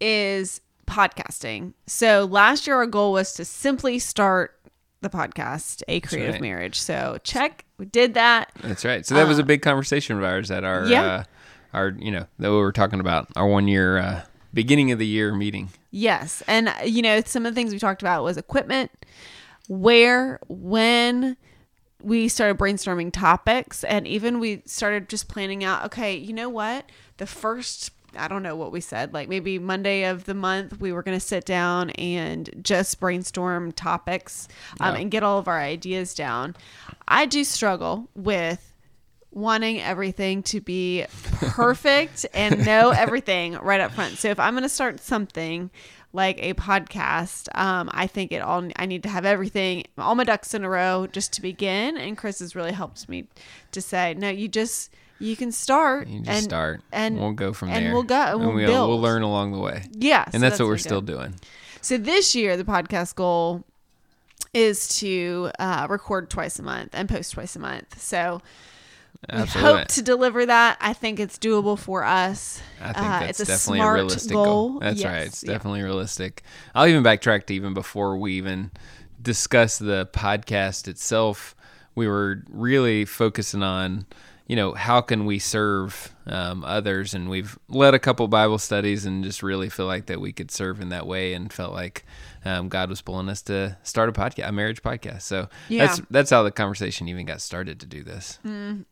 is 0.00 0.60
podcasting. 0.86 1.72
So 1.86 2.24
last 2.24 2.66
year 2.66 2.76
our 2.76 2.86
goal 2.86 3.12
was 3.12 3.32
to 3.34 3.44
simply 3.44 3.98
start 3.98 4.58
the 5.00 5.08
podcast, 5.10 5.82
A 5.88 6.00
Creative 6.00 6.34
right. 6.34 6.40
Marriage. 6.40 6.80
So 6.80 7.18
check, 7.24 7.64
we 7.78 7.86
did 7.86 8.14
that. 8.14 8.52
That's 8.60 8.84
right. 8.84 9.04
So 9.04 9.16
that 9.16 9.26
was 9.26 9.38
a 9.38 9.42
big 9.42 9.62
conversation 9.62 10.16
of 10.16 10.22
ours 10.22 10.50
at 10.50 10.62
our, 10.62 10.84
Uh, 10.84 10.88
yeah. 10.88 11.02
uh, 11.02 11.24
our, 11.72 11.88
you 11.98 12.12
know, 12.12 12.26
that 12.38 12.50
we 12.50 12.56
were 12.56 12.70
talking 12.70 13.00
about 13.00 13.28
our 13.34 13.48
one 13.48 13.66
year, 13.66 13.98
uh, 13.98 14.22
beginning 14.54 14.92
of 14.92 14.98
the 14.98 15.06
year 15.06 15.34
meeting. 15.34 15.70
Yes. 15.90 16.42
And, 16.46 16.68
uh, 16.68 16.74
you 16.84 17.02
know, 17.02 17.20
some 17.24 17.46
of 17.46 17.52
the 17.52 17.60
things 17.60 17.72
we 17.72 17.78
talked 17.78 18.02
about 18.02 18.22
was 18.22 18.36
equipment, 18.36 18.90
where, 19.66 20.38
when 20.48 21.36
we 22.02 22.28
started 22.28 22.58
brainstorming 22.58 23.12
topics, 23.12 23.84
and 23.84 24.06
even 24.06 24.40
we 24.40 24.62
started 24.66 25.08
just 25.08 25.28
planning 25.28 25.62
out, 25.64 25.84
okay, 25.86 26.16
you 26.16 26.32
know 26.32 26.48
what? 26.48 26.86
The 27.18 27.26
first, 27.26 27.90
I 28.16 28.28
don't 28.28 28.42
know 28.42 28.56
what 28.56 28.72
we 28.72 28.80
said, 28.80 29.14
like 29.14 29.28
maybe 29.28 29.58
Monday 29.58 30.04
of 30.04 30.24
the 30.24 30.34
month, 30.34 30.80
we 30.80 30.92
were 30.92 31.02
going 31.02 31.16
to 31.16 31.24
sit 31.24 31.44
down 31.44 31.90
and 31.90 32.50
just 32.62 32.98
brainstorm 33.00 33.72
topics 33.72 34.48
um, 34.80 34.94
Yeah. 34.96 35.00
and 35.02 35.10
get 35.10 35.22
all 35.22 35.38
of 35.38 35.48
our 35.48 35.60
ideas 35.60 36.14
down. 36.14 36.56
I 37.06 37.26
do 37.26 37.44
struggle 37.44 38.08
with 38.14 38.68
wanting 39.30 39.80
everything 39.80 40.42
to 40.42 40.60
be 40.60 41.06
perfect 41.40 42.26
and 42.34 42.66
know 42.66 42.90
everything 42.90 43.54
right 43.54 43.80
up 43.80 43.92
front. 43.92 44.18
So 44.18 44.28
if 44.28 44.38
I'm 44.38 44.52
going 44.54 44.62
to 44.62 44.68
start 44.68 45.00
something 45.00 45.70
like 46.12 46.38
a 46.42 46.54
podcast, 46.54 47.48
um, 47.58 47.88
I 47.92 48.06
think 48.06 48.32
it 48.32 48.42
all 48.42 48.68
I 48.76 48.86
need 48.86 49.02
to 49.04 49.08
have 49.08 49.24
everything, 49.24 49.84
all 49.96 50.14
my 50.14 50.24
ducks 50.24 50.54
in 50.54 50.64
a 50.64 50.68
row 50.68 51.06
just 51.10 51.32
to 51.34 51.42
begin. 51.42 51.96
And 51.96 52.16
Chris 52.16 52.40
has 52.40 52.54
really 52.54 52.72
helped 52.72 53.08
me 53.08 53.26
to 53.72 53.80
say, 53.80 54.14
no, 54.14 54.28
you 54.28 54.48
just 54.48 54.92
you 55.18 55.36
can 55.36 55.52
start. 55.52 56.08
You 56.08 56.18
just 56.18 56.30
and, 56.30 56.44
start 56.44 56.82
and 56.92 57.18
we'll 57.18 57.32
go 57.32 57.52
from 57.52 57.70
and 57.70 57.86
there. 57.86 57.92
we'll 57.92 58.02
go 58.02 58.14
and 58.14 58.40
we'll 58.40 58.54
we'll, 58.54 58.66
build. 58.66 58.88
we'll 58.88 59.00
learn 59.00 59.22
along 59.22 59.52
the 59.52 59.58
way. 59.58 59.84
Yeah, 59.92 60.24
so 60.26 60.30
and 60.34 60.42
that's, 60.42 60.58
what 60.58 60.66
we're 60.66 60.72
we 60.72 60.78
still 60.78 61.00
do. 61.00 61.14
doing. 61.14 61.34
So 61.80 61.96
this 61.96 62.34
year, 62.34 62.56
the 62.56 62.64
podcast 62.64 63.14
goal 63.14 63.64
is 64.52 64.98
to 65.00 65.50
uh, 65.58 65.86
record 65.88 66.28
twice 66.28 66.58
a 66.58 66.62
month 66.62 66.90
and 66.92 67.08
post 67.08 67.32
twice 67.32 67.56
a 67.56 67.58
month. 67.58 68.00
So 68.00 68.42
We 69.32 69.38
hope 69.38 69.86
to 69.88 70.02
deliver 70.02 70.46
that. 70.46 70.78
I 70.80 70.92
think 70.94 71.20
it's 71.20 71.38
doable 71.38 71.78
for 71.78 72.04
us. 72.04 72.60
I 72.80 72.92
think 72.92 72.96
Uh, 73.06 73.20
that's 73.20 73.40
it's 73.40 73.48
a 73.48 73.52
definitely 73.52 73.78
smart 73.78 73.98
a 74.00 74.02
realistic 74.02 74.32
goal. 74.32 74.44
goal. 74.44 74.78
That's 74.80 75.04
right. 75.04 75.12
Yes, 75.20 75.26
It's 75.28 75.44
yeah. 75.44 75.52
definitely 75.52 75.82
realistic. 75.82 76.42
I'll 76.74 76.86
even 76.88 77.04
backtrack 77.04 77.46
to 77.46 77.54
even 77.54 77.72
before 77.74 78.16
we 78.16 78.32
even 78.32 78.72
discuss 79.20 79.78
the 79.78 80.08
podcast 80.12 80.88
itself. 80.88 81.54
We 81.94 82.08
were 82.08 82.42
really 82.48 83.04
focusing 83.04 83.62
on, 83.62 84.06
you 84.48 84.56
know, 84.56 84.72
how 84.72 85.00
can 85.00 85.24
we 85.24 85.38
serve 85.38 86.14
um, 86.26 86.64
others, 86.64 87.14
and 87.14 87.28
we've 87.30 87.58
led 87.68 87.94
a 87.94 87.98
couple 87.98 88.26
Bible 88.28 88.58
studies, 88.58 89.04
and 89.06 89.22
just 89.22 89.42
really 89.42 89.68
feel 89.68 89.86
like 89.86 90.06
that 90.06 90.20
we 90.20 90.32
could 90.32 90.50
serve 90.50 90.80
in 90.80 90.88
that 90.88 91.06
way, 91.06 91.32
and 91.34 91.52
felt 91.52 91.72
like 91.72 92.04
um, 92.44 92.68
God 92.68 92.88
was 92.88 93.00
pulling 93.00 93.28
us 93.28 93.42
to 93.42 93.76
start 93.82 94.08
a 94.08 94.12
podcast, 94.12 94.48
a 94.48 94.52
marriage 94.52 94.82
podcast. 94.82 95.22
So 95.22 95.48
Yeah. 95.68 95.86
that's 95.86 96.02
that's 96.10 96.30
how 96.30 96.42
the 96.42 96.50
conversation 96.50 97.08
even 97.08 97.26
got 97.26 97.40
started 97.40 97.80
to 97.80 97.86
do 97.86 98.02
this. 98.02 98.38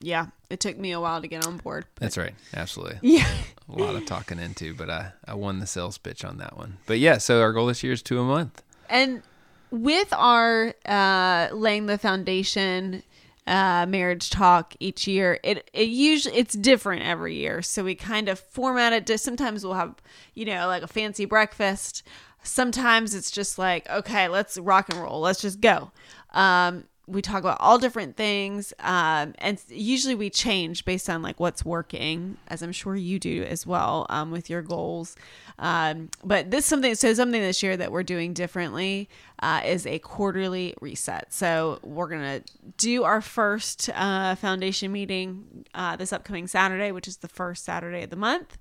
Yeah, 0.01 0.27
it 0.49 0.61
took 0.61 0.77
me 0.79 0.93
a 0.93 1.01
while 1.01 1.21
to 1.21 1.29
get 1.29 1.47
on 1.47 1.57
board. 1.59 1.87
That's 1.97 2.17
right, 2.19 2.35
absolutely. 2.55 2.99
yeah. 3.03 3.29
a 3.69 3.73
lot 3.79 3.95
of 3.95 4.07
talking 4.07 4.39
into, 4.39 4.75
but 4.75 4.91
I, 4.91 5.13
I 5.27 5.35
won 5.35 5.59
the 5.61 5.67
sales 5.67 5.99
pitch 5.99 6.25
on 6.25 6.39
that 6.39 6.57
one. 6.57 6.79
But 6.87 6.99
yeah, 6.99 7.19
so 7.19 7.41
our 7.41 7.53
goal 7.53 7.67
this 7.67 7.83
year 7.83 7.93
is 7.93 8.03
two 8.03 8.21
a 8.21 8.25
month. 8.25 8.63
And 8.89 9.23
with 9.71 10.13
our 10.13 10.75
uh, 10.85 11.49
laying 11.53 11.87
the 11.87 11.97
foundation 11.99 13.03
uh, 13.47 13.87
marriage 13.89 14.31
talk 14.31 14.75
each 14.81 15.07
year, 15.09 15.39
it 15.43 15.69
it 15.73 15.89
usually 15.89 16.37
it's 16.37 16.55
different 16.55 17.03
every 17.03 17.37
year. 17.37 17.63
So 17.63 17.85
we 17.85 17.95
kind 17.95 18.29
of 18.29 18.39
format 18.39 18.93
it. 18.93 19.07
Just 19.07 19.25
sometimes 19.25 19.65
we'll 19.65 19.75
have 19.75 19.95
you 20.35 20.45
know 20.45 20.67
like 20.67 20.83
a 20.83 20.89
fancy 20.89 21.25
breakfast. 21.25 22.03
Sometimes 22.43 23.15
it's 23.15 23.31
just 23.31 23.59
like 23.59 23.89
okay, 23.91 24.29
let's 24.29 24.59
rock 24.59 24.89
and 24.89 25.01
roll. 25.01 25.21
Let's 25.21 25.41
just 25.41 25.61
go. 25.61 25.91
Um, 26.33 26.85
we 27.11 27.21
talk 27.21 27.41
about 27.41 27.57
all 27.61 27.79
different 27.79 28.17
things 28.17 28.73
um, 28.81 29.35
and 29.39 29.61
usually 29.69 30.15
we 30.15 30.31
change 30.31 30.85
based 30.85 31.11
on 31.11 31.23
like 31.23 31.41
what's 31.41 31.65
working 31.65 32.37
as 32.49 32.63
i'm 32.63 32.73
sure 32.73 32.95
you 32.95 33.19
do 33.19 33.43
as 33.45 33.67
well 33.67 34.07
um, 34.11 34.31
with 34.31 34.49
your 34.49 34.63
goals 34.63 35.17
um, 35.59 36.09
but 36.25 36.51
this 36.51 36.65
something 36.65 36.95
so 36.95 37.13
something 37.13 37.41
this 37.41 37.63
year 37.63 37.77
that 37.77 37.91
we're 37.91 38.03
doing 38.03 38.33
differently 38.33 39.09
uh, 39.43 39.61
is 39.65 39.87
a 39.87 39.99
quarterly 39.99 40.75
reset 40.81 41.33
so 41.33 41.79
we're 41.83 42.09
gonna 42.09 42.41
do 42.77 43.03
our 43.03 43.21
first 43.21 43.91
uh, 43.95 44.35
foundation 44.37 44.93
meeting 44.93 45.65
uh, 45.75 45.97
this 45.97 46.13
upcoming 46.13 46.47
saturday 46.47 46.93
which 46.93 47.09
is 47.09 47.19
the 47.19 47.29
first 47.29 47.65
saturday 47.65 48.05
of 48.05 48.11
the 48.11 48.17
month 48.17 48.57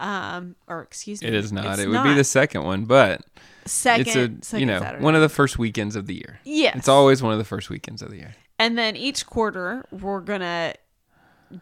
um, 0.00 0.56
or 0.66 0.82
excuse 0.82 1.22
me 1.22 1.28
It 1.28 1.34
is 1.34 1.52
not. 1.52 1.78
it 1.78 1.88
would 1.88 2.02
be 2.02 2.14
the 2.14 2.24
second 2.24 2.64
one, 2.64 2.86
but 2.86 3.22
second, 3.66 4.06
it's 4.06 4.16
a 4.16 4.44
second 4.44 4.60
you 4.60 4.66
know 4.66 4.80
Saturday. 4.80 5.04
one 5.04 5.14
of 5.14 5.20
the 5.20 5.28
first 5.28 5.58
weekends 5.58 5.94
of 5.94 6.06
the 6.06 6.14
year. 6.14 6.40
Yeah, 6.44 6.76
it's 6.76 6.88
always 6.88 7.22
one 7.22 7.32
of 7.32 7.38
the 7.38 7.44
first 7.44 7.70
weekends 7.70 8.02
of 8.02 8.10
the 8.10 8.16
year. 8.16 8.34
And 8.58 8.76
then 8.76 8.96
each 8.96 9.26
quarter, 9.26 9.86
we're 9.90 10.20
going 10.20 10.40
to 10.40 10.74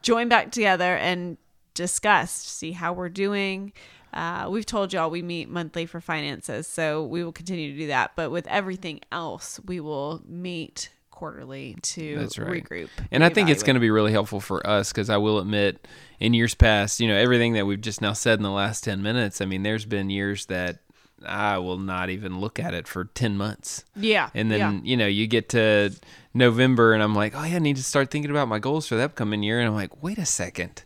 join 0.02 0.28
back 0.28 0.50
together 0.50 0.96
and 0.96 1.36
discuss, 1.74 2.32
see 2.32 2.72
how 2.72 2.92
we're 2.92 3.08
doing. 3.08 3.72
Uh, 4.12 4.48
we've 4.50 4.66
told 4.66 4.92
y'all 4.92 5.10
we 5.10 5.22
meet 5.22 5.48
monthly 5.48 5.86
for 5.86 6.00
finances, 6.00 6.66
so 6.66 7.04
we 7.04 7.22
will 7.22 7.30
continue 7.32 7.72
to 7.72 7.78
do 7.78 7.86
that. 7.88 8.12
But 8.16 8.30
with 8.30 8.46
everything 8.48 9.00
else, 9.12 9.60
we 9.64 9.78
will 9.80 10.22
meet 10.26 10.90
quarterly 11.18 11.76
to 11.82 12.16
That's 12.16 12.38
right. 12.38 12.62
regroup. 12.64 12.90
And 13.10 13.24
I 13.24 13.28
think 13.28 13.48
it's 13.50 13.64
going 13.64 13.74
to 13.74 13.80
be 13.80 13.90
really 13.90 14.12
helpful 14.12 14.40
for 14.40 14.64
us 14.64 14.92
because 14.92 15.10
I 15.10 15.16
will 15.16 15.40
admit, 15.40 15.88
in 16.20 16.32
years 16.32 16.54
past, 16.54 17.00
you 17.00 17.08
know, 17.08 17.16
everything 17.16 17.54
that 17.54 17.66
we've 17.66 17.80
just 17.80 18.00
now 18.00 18.12
said 18.12 18.38
in 18.38 18.44
the 18.44 18.52
last 18.52 18.84
10 18.84 19.02
minutes, 19.02 19.40
I 19.40 19.44
mean, 19.44 19.64
there's 19.64 19.84
been 19.84 20.10
years 20.10 20.46
that 20.46 20.78
I 21.26 21.58
will 21.58 21.78
not 21.78 22.08
even 22.08 22.38
look 22.38 22.60
at 22.60 22.72
it 22.72 22.86
for 22.86 23.06
10 23.06 23.36
months. 23.36 23.84
yeah, 23.96 24.30
And 24.32 24.48
then, 24.48 24.58
yeah. 24.60 24.80
you 24.84 24.96
know, 24.96 25.08
you 25.08 25.26
get 25.26 25.48
to 25.48 25.92
November 26.34 26.92
and 26.92 27.02
I'm 27.02 27.16
like, 27.16 27.34
oh, 27.34 27.42
yeah, 27.42 27.56
I 27.56 27.58
need 27.58 27.76
to 27.76 27.82
start 27.82 28.12
thinking 28.12 28.30
about 28.30 28.46
my 28.46 28.60
goals 28.60 28.86
for 28.86 28.94
the 28.94 29.02
upcoming 29.02 29.42
year. 29.42 29.58
And 29.58 29.66
I'm 29.68 29.74
like, 29.74 30.00
wait 30.00 30.18
a 30.18 30.26
second. 30.26 30.84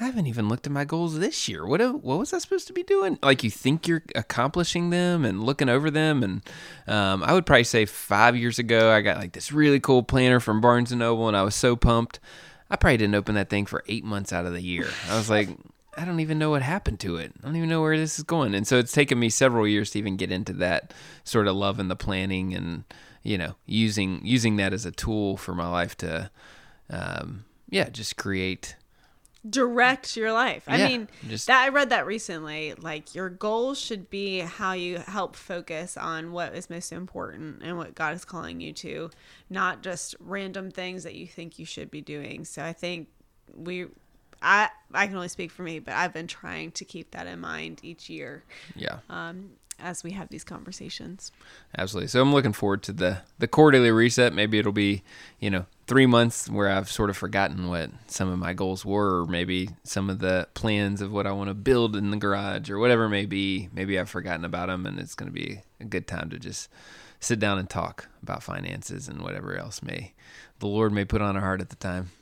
I 0.00 0.04
haven't 0.04 0.26
even 0.26 0.48
looked 0.48 0.66
at 0.66 0.72
my 0.72 0.86
goals 0.86 1.18
this 1.18 1.46
year. 1.46 1.66
What 1.66 1.80
what 2.02 2.18
was 2.18 2.32
I 2.32 2.38
supposed 2.38 2.66
to 2.68 2.72
be 2.72 2.82
doing? 2.82 3.18
Like 3.22 3.44
you 3.44 3.50
think 3.50 3.86
you're 3.86 4.02
accomplishing 4.14 4.88
them 4.88 5.26
and 5.26 5.44
looking 5.44 5.68
over 5.68 5.90
them, 5.90 6.22
and 6.22 6.42
um, 6.86 7.22
I 7.22 7.34
would 7.34 7.44
probably 7.44 7.64
say 7.64 7.84
five 7.84 8.34
years 8.34 8.58
ago 8.58 8.90
I 8.90 9.02
got 9.02 9.18
like 9.18 9.32
this 9.32 9.52
really 9.52 9.78
cool 9.78 10.02
planner 10.02 10.40
from 10.40 10.62
Barnes 10.62 10.90
and 10.90 11.00
Noble, 11.00 11.28
and 11.28 11.36
I 11.36 11.42
was 11.42 11.54
so 11.54 11.76
pumped. 11.76 12.18
I 12.70 12.76
probably 12.76 12.96
didn't 12.96 13.14
open 13.14 13.34
that 13.34 13.50
thing 13.50 13.66
for 13.66 13.84
eight 13.88 14.04
months 14.04 14.32
out 14.32 14.46
of 14.46 14.54
the 14.54 14.62
year. 14.62 14.88
I 15.10 15.16
was 15.16 15.28
like, 15.28 15.50
I 15.96 16.04
don't 16.04 16.20
even 16.20 16.38
know 16.38 16.50
what 16.50 16.62
happened 16.62 17.00
to 17.00 17.16
it. 17.16 17.32
I 17.42 17.46
don't 17.46 17.56
even 17.56 17.68
know 17.68 17.82
where 17.82 17.98
this 17.98 18.18
is 18.18 18.24
going. 18.24 18.54
And 18.54 18.66
so 18.66 18.78
it's 18.78 18.92
taken 18.92 19.18
me 19.18 19.28
several 19.28 19.66
years 19.66 19.90
to 19.90 19.98
even 19.98 20.16
get 20.16 20.30
into 20.30 20.52
that 20.54 20.94
sort 21.24 21.48
of 21.48 21.56
love 21.56 21.78
and 21.78 21.90
the 21.90 21.96
planning 21.96 22.54
and 22.54 22.84
you 23.22 23.36
know 23.36 23.54
using 23.66 24.20
using 24.24 24.56
that 24.56 24.72
as 24.72 24.86
a 24.86 24.92
tool 24.92 25.36
for 25.36 25.54
my 25.54 25.68
life 25.68 25.94
to 25.98 26.30
um, 26.88 27.44
yeah 27.68 27.90
just 27.90 28.16
create 28.16 28.76
direct 29.48 30.16
your 30.16 30.32
life. 30.32 30.64
I 30.66 30.76
Yeah, 30.78 30.88
mean, 30.88 31.08
just- 31.28 31.46
that 31.46 31.62
I 31.64 31.68
read 31.70 31.90
that 31.90 32.06
recently. 32.06 32.74
Like 32.74 33.14
your 33.14 33.30
goals 33.30 33.80
should 33.80 34.10
be 34.10 34.40
how 34.40 34.72
you 34.72 34.98
help 34.98 35.34
focus 35.36 35.96
on 35.96 36.32
what 36.32 36.54
is 36.54 36.68
most 36.68 36.92
important 36.92 37.62
and 37.62 37.78
what 37.78 37.94
God 37.94 38.14
is 38.14 38.24
calling 38.24 38.60
you 38.60 38.72
to, 38.74 39.10
not 39.48 39.82
just 39.82 40.14
random 40.20 40.70
things 40.70 41.04
that 41.04 41.14
you 41.14 41.26
think 41.26 41.58
you 41.58 41.64
should 41.64 41.90
be 41.90 42.00
doing. 42.02 42.44
So 42.44 42.62
I 42.62 42.72
think 42.72 43.08
we 43.54 43.86
I 44.42 44.68
I 44.92 45.06
can 45.06 45.16
only 45.16 45.28
speak 45.28 45.50
for 45.50 45.62
me, 45.62 45.78
but 45.78 45.94
I've 45.94 46.12
been 46.12 46.26
trying 46.26 46.70
to 46.72 46.84
keep 46.84 47.10
that 47.12 47.26
in 47.26 47.40
mind 47.40 47.80
each 47.82 48.08
year 48.08 48.42
yeah 48.74 49.00
um, 49.10 49.50
as 49.78 50.02
we 50.04 50.12
have 50.12 50.28
these 50.28 50.44
conversations. 50.44 51.30
Absolutely. 51.76 52.08
So 52.08 52.20
I'm 52.22 52.32
looking 52.32 52.52
forward 52.52 52.82
to 52.84 52.92
the 52.92 53.22
the 53.38 53.48
quarterly 53.48 53.90
reset. 53.90 54.32
Maybe 54.34 54.58
it'll 54.58 54.72
be, 54.72 55.02
you 55.40 55.50
know, 55.50 55.66
three 55.90 56.06
months 56.06 56.48
where 56.48 56.68
I've 56.68 56.88
sort 56.88 57.10
of 57.10 57.16
forgotten 57.16 57.68
what 57.68 57.90
some 58.06 58.28
of 58.28 58.38
my 58.38 58.52
goals 58.52 58.84
were, 58.84 59.22
or 59.22 59.26
maybe 59.26 59.70
some 59.82 60.08
of 60.08 60.20
the 60.20 60.46
plans 60.54 61.00
of 61.00 61.10
what 61.10 61.26
I 61.26 61.32
want 61.32 61.48
to 61.50 61.54
build 61.54 61.96
in 61.96 62.12
the 62.12 62.16
garage, 62.16 62.70
or 62.70 62.78
whatever 62.78 63.06
it 63.06 63.08
may 63.08 63.26
be. 63.26 63.68
Maybe 63.72 63.98
I've 63.98 64.08
forgotten 64.08 64.44
about 64.44 64.68
them, 64.68 64.86
and 64.86 65.00
it's 65.00 65.16
going 65.16 65.28
to 65.28 65.34
be 65.34 65.62
a 65.80 65.84
good 65.84 66.06
time 66.06 66.30
to 66.30 66.38
just 66.38 66.68
sit 67.18 67.40
down 67.40 67.58
and 67.58 67.68
talk 67.68 68.08
about 68.22 68.44
finances 68.44 69.08
and 69.08 69.20
whatever 69.20 69.56
else 69.56 69.82
may 69.82 70.14
the 70.60 70.68
Lord 70.68 70.92
may 70.92 71.04
put 71.04 71.22
on 71.22 71.34
our 71.34 71.42
heart 71.42 71.60
at 71.60 71.70
the 71.70 71.76
time. 71.76 72.12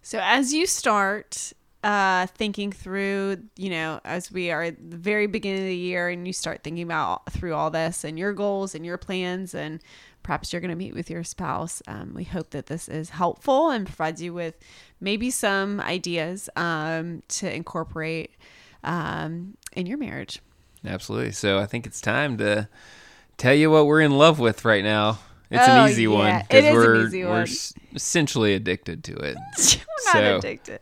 So 0.00 0.20
as 0.22 0.54
you 0.54 0.64
start 0.64 1.52
uh, 1.84 2.28
thinking 2.28 2.72
through, 2.72 3.42
you 3.56 3.68
know, 3.68 4.00
as 4.06 4.32
we 4.32 4.50
are 4.50 4.62
at 4.62 4.90
the 4.90 4.96
very 4.96 5.26
beginning 5.26 5.60
of 5.60 5.68
the 5.68 5.76
year, 5.76 6.08
and 6.08 6.26
you 6.26 6.32
start 6.32 6.64
thinking 6.64 6.82
about 6.82 7.30
through 7.30 7.54
all 7.54 7.70
this 7.70 8.04
and 8.04 8.18
your 8.18 8.32
goals 8.32 8.74
and 8.74 8.86
your 8.86 8.96
plans, 8.96 9.54
and 9.54 9.80
perhaps 10.28 10.52
you're 10.52 10.60
going 10.60 10.68
to 10.68 10.76
meet 10.76 10.94
with 10.94 11.08
your 11.08 11.24
spouse. 11.24 11.80
Um, 11.86 12.12
we 12.14 12.22
hope 12.22 12.50
that 12.50 12.66
this 12.66 12.86
is 12.86 13.08
helpful 13.08 13.70
and 13.70 13.86
provides 13.86 14.20
you 14.20 14.34
with 14.34 14.58
maybe 15.00 15.30
some 15.30 15.80
ideas 15.80 16.50
um, 16.54 17.22
to 17.28 17.50
incorporate 17.50 18.32
um, 18.84 19.56
in 19.72 19.86
your 19.86 19.96
marriage. 19.96 20.42
Absolutely. 20.84 21.32
So 21.32 21.58
I 21.58 21.64
think 21.64 21.86
it's 21.86 22.02
time 22.02 22.36
to 22.36 22.68
tell 23.38 23.54
you 23.54 23.70
what 23.70 23.86
we're 23.86 24.02
in 24.02 24.18
love 24.18 24.38
with 24.38 24.66
right 24.66 24.84
now. 24.84 25.18
It's 25.50 25.66
Oh, 25.66 25.84
an 25.84 25.88
easy 25.90 26.06
one 26.06 26.26
yeah. 26.26 26.38
It 26.40 26.48
because 26.48 26.72
we're 26.74 27.10
we're 27.10 27.28
one. 27.30 27.42
s- 27.42 27.72
essentially 27.94 28.54
addicted 28.54 29.04
to 29.04 29.14
it. 29.16 29.36
We're 30.14 30.20
not 30.22 30.38
addicted, 30.44 30.80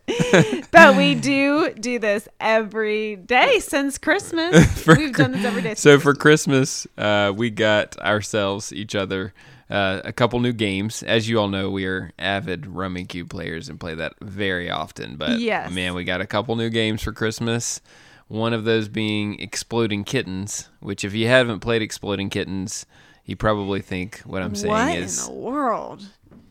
but 0.71 0.95
we 0.95 1.13
do 1.15 1.73
do 1.73 1.97
this 1.99 2.29
every 2.39 3.15
day 3.17 3.59
since 3.59 3.97
Christmas. 3.97 4.65
For 4.83 4.95
We've 4.95 5.11
done 5.13 5.31
this 5.31 5.43
every 5.43 5.61
day. 5.63 5.73
So 5.75 5.99
for 5.99 6.13
Christmas, 6.13 6.85
uh, 6.97 7.33
we 7.35 7.49
got 7.49 7.97
ourselves, 7.97 8.71
each 8.71 8.93
other, 8.95 9.33
uh, 9.69 10.01
a 10.05 10.13
couple 10.13 10.39
new 10.39 10.53
games. 10.53 11.01
As 11.03 11.27
you 11.27 11.39
all 11.39 11.47
know, 11.49 11.69
we 11.69 11.85
are 11.85 12.11
avid 12.19 12.61
Rummikub 12.63 13.27
players 13.29 13.67
and 13.69 13.79
play 13.79 13.95
that 13.95 14.13
very 14.21 14.69
often. 14.69 15.17
But 15.17 15.39
Yes. 15.39 15.71
man, 15.73 15.93
we 15.95 16.03
got 16.03 16.21
a 16.21 16.27
couple 16.27 16.55
new 16.55 16.69
games 16.69 17.01
for 17.01 17.11
Christmas. 17.11 17.81
One 18.29 18.53
of 18.53 18.65
those 18.65 18.87
being 18.87 19.39
Exploding 19.39 20.03
Kittens, 20.03 20.69
which 20.79 21.03
if 21.03 21.13
you 21.13 21.27
haven't 21.27 21.59
played 21.61 21.81
Exploding 21.81 22.29
Kittens, 22.29 22.85
you 23.27 23.35
probably 23.35 23.81
think 23.81 24.21
what 24.25 24.41
I'm 24.41 24.55
saying 24.55 24.71
what 24.73 24.97
is, 24.97 25.27
in 25.27 25.33
the 25.35 25.39
world? 25.39 26.03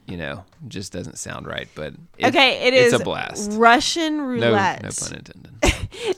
you 0.06 0.16
know, 0.16 0.44
just 0.68 0.92
doesn't 0.92 1.18
sound 1.18 1.48
right. 1.48 1.66
But 1.74 1.94
it- 2.16 2.26
okay, 2.26 2.68
it 2.68 2.74
it's 2.74 2.94
is 2.94 3.00
a 3.00 3.02
blast. 3.04 3.50
Russian 3.54 4.18
No, 4.18 4.22
roulette. 4.24 4.82
no 4.84 4.90
pun 4.90 5.14
intended. 5.16 6.12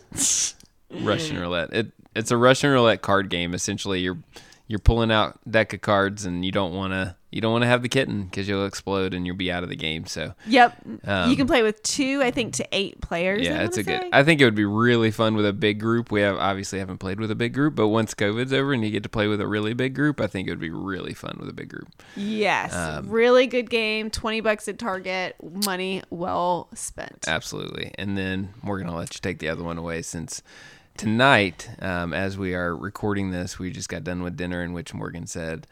Russian 1.05 1.39
roulette. 1.39 1.73
It 1.73 1.93
it's 2.15 2.31
a 2.31 2.37
Russian 2.37 2.71
roulette 2.71 3.01
card 3.03 3.31
game. 3.31 3.55
Essentially, 3.55 4.01
you're 4.01 4.19
you're 4.67 4.79
pulling 4.79 5.11
out 5.11 5.39
deck 5.51 5.73
of 5.73 5.81
cards, 5.81 6.25
and 6.27 6.45
you 6.45 6.53
don't 6.53 6.75
want 6.75 6.93
to 6.93 7.15
you 7.31 7.41
don't 7.41 7.53
want 7.53 7.63
to 7.63 7.69
have 7.69 7.83
the 7.83 7.89
kitten 7.89 8.25
because 8.25 8.49
you'll 8.49 8.65
explode 8.65 9.13
and 9.13 9.27
you'll 9.27 9.37
be 9.37 9.53
out 9.53 9.63
of 9.63 9.69
the 9.69 9.77
game. 9.77 10.07
So 10.07 10.35
Yep. 10.47 10.87
Um, 11.05 11.31
you 11.31 11.37
can 11.37 11.47
play 11.47 11.63
with 11.63 11.83
two, 11.83 12.23
I 12.23 12.31
think, 12.31 12.55
to 12.55 12.67
eight 12.73 13.01
players. 13.01 13.47
Yeah, 13.47 13.65
it's 13.65 13.77
a 13.77 13.83
wanna 13.83 14.05
good. 14.05 14.11
I 14.13 14.25
think 14.25 14.41
it 14.41 14.45
would 14.45 14.55
be 14.55 14.65
really 14.65 15.11
fun 15.11 15.35
with 15.35 15.45
a 15.47 15.53
big 15.53 15.79
group. 15.79 16.11
We 16.11 16.23
have 16.23 16.37
obviously 16.37 16.79
haven't 16.79 16.99
played 16.99 17.21
with 17.21 17.31
a 17.31 17.35
big 17.35 17.53
group, 17.53 17.75
but 17.75 17.89
once 17.89 18.15
COVID's 18.15 18.53
over 18.53 18.73
and 18.73 18.83
you 18.83 18.91
get 18.91 19.03
to 19.03 19.09
play 19.09 19.29
with 19.29 19.41
a 19.41 19.47
really 19.47 19.75
big 19.75 19.95
group, 19.95 20.21
I 20.21 20.27
think 20.27 20.49
it 20.49 20.51
would 20.51 20.61
be 20.61 20.71
really 20.71 21.15
fun 21.15 21.37
with 21.39 21.49
a 21.49 21.53
big 21.53 21.69
group. 21.69 21.89
yes, 22.17 22.75
um, 22.75 23.09
really 23.11 23.47
good 23.47 23.69
game. 23.69 24.11
Twenty 24.11 24.41
bucks 24.41 24.69
at 24.69 24.79
Target. 24.79 25.37
Money 25.65 26.03
well 26.11 26.69
spent. 26.75 27.27
Absolutely. 27.29 27.93
And 27.97 28.17
then 28.17 28.51
going 28.79 28.91
to 28.91 28.97
let 28.97 29.15
you 29.15 29.21
take 29.21 29.39
the 29.39 29.49
other 29.49 29.63
one 29.63 29.77
away 29.79 30.03
since 30.03 30.43
tonight, 30.97 31.71
um, 31.81 32.13
as 32.13 32.37
we 32.37 32.55
are 32.55 32.77
recording 32.77 33.31
this, 33.31 33.59
we 33.59 33.71
just 33.71 33.89
got 33.89 34.05
done 34.05 34.23
with 34.23 34.37
dinner 34.37 34.63
in 34.63 34.73
which 34.73 34.93
Morgann 34.93 35.29
said, 35.29 35.67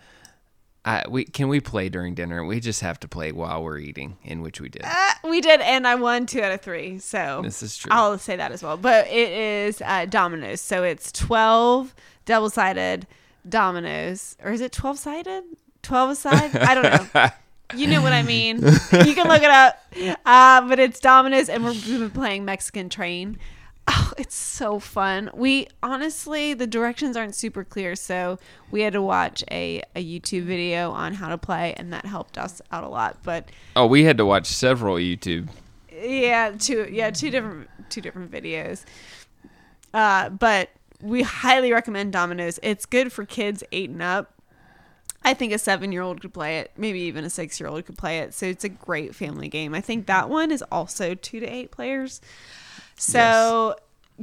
I, 0.86 1.04
we 1.08 1.24
can 1.24 1.48
we 1.48 1.60
play 1.60 1.88
during 1.88 2.14
dinner? 2.14 2.44
We 2.44 2.60
just 2.60 2.80
have 2.80 3.00
to 3.00 3.08
play 3.08 3.32
while 3.32 3.62
we're 3.62 3.78
eating, 3.78 4.18
in 4.22 4.40
which 4.40 4.60
we 4.60 4.68
did. 4.68 4.82
Uh, 4.84 5.12
we 5.24 5.40
did, 5.40 5.60
and 5.60 5.86
I 5.86 5.96
won 5.96 6.26
two 6.26 6.40
out 6.40 6.52
of 6.52 6.60
three. 6.60 7.00
So 7.00 7.40
This 7.42 7.60
is 7.62 7.76
true. 7.76 7.90
I'll 7.92 8.18
say 8.18 8.36
that 8.36 8.52
as 8.52 8.62
well. 8.62 8.76
But 8.76 9.08
it 9.08 9.30
is 9.30 9.82
uh, 9.84 10.06
dominoes. 10.06 10.60
So 10.60 10.84
it's 10.84 11.10
12 11.10 11.92
double 12.24 12.50
sided 12.50 13.08
dominoes. 13.48 14.36
Or 14.44 14.52
is 14.52 14.60
it 14.60 14.70
12 14.70 14.98
sided? 14.98 15.42
12 15.82 16.10
aside? 16.10 16.56
I 16.56 16.74
don't 16.74 17.14
know. 17.14 17.28
You 17.74 17.88
know 17.88 18.00
what 18.00 18.12
I 18.12 18.22
mean. 18.22 18.58
You 18.58 19.14
can 19.16 19.26
look 19.26 19.42
it 19.42 19.50
up. 19.50 19.82
Uh, 20.24 20.68
but 20.68 20.78
it's 20.78 21.00
dominoes, 21.00 21.48
and 21.48 21.64
we're, 21.64 22.08
playing 22.10 22.44
Mexican 22.44 22.88
Train. 22.88 23.40
Oh, 23.88 24.12
it's 24.18 24.34
so 24.34 24.78
fun. 24.78 25.30
We 25.34 25.68
honestly, 25.82 26.54
the 26.54 26.66
directions 26.66 27.16
aren't 27.16 27.34
super 27.34 27.62
clear, 27.64 27.94
so 27.94 28.38
we 28.70 28.82
had 28.82 28.94
to 28.94 29.02
watch 29.02 29.44
a, 29.50 29.82
a 29.94 30.04
YouTube 30.04 30.44
video 30.44 30.90
on 30.90 31.14
how 31.14 31.28
to 31.28 31.38
play, 31.38 31.74
and 31.76 31.92
that 31.92 32.04
helped 32.06 32.36
us 32.36 32.60
out 32.72 32.82
a 32.84 32.88
lot. 32.88 33.18
But 33.22 33.48
oh, 33.76 33.86
we 33.86 34.04
had 34.04 34.16
to 34.18 34.26
watch 34.26 34.46
several 34.46 34.96
YouTube. 34.96 35.48
yeah, 35.92 36.52
two 36.58 36.88
yeah, 36.90 37.10
two 37.10 37.30
different 37.30 37.68
two 37.88 38.00
different 38.00 38.30
videos. 38.30 38.84
Uh, 39.94 40.30
but 40.30 40.70
we 41.00 41.22
highly 41.22 41.72
recommend 41.72 42.12
Dominoes. 42.12 42.58
It's 42.62 42.86
good 42.86 43.12
for 43.12 43.24
kids 43.24 43.62
eight 43.72 43.90
and 43.90 44.02
up. 44.02 44.32
I 45.22 45.34
think 45.34 45.52
a 45.52 45.58
seven 45.58 45.92
year 45.92 46.02
old 46.02 46.20
could 46.20 46.32
play 46.34 46.58
it. 46.58 46.70
Maybe 46.76 47.00
even 47.00 47.24
a 47.24 47.30
six 47.30 47.58
year 47.60 47.68
old 47.68 47.84
could 47.86 47.98
play 47.98 48.18
it. 48.20 48.34
So 48.34 48.46
it's 48.46 48.64
a 48.64 48.68
great 48.68 49.14
family 49.14 49.48
game. 49.48 49.74
I 49.74 49.80
think 49.80 50.06
that 50.06 50.28
one 50.28 50.50
is 50.50 50.62
also 50.70 51.14
two 51.14 51.40
to 51.40 51.46
eight 51.46 51.70
players. 51.70 52.20
So 52.98 53.76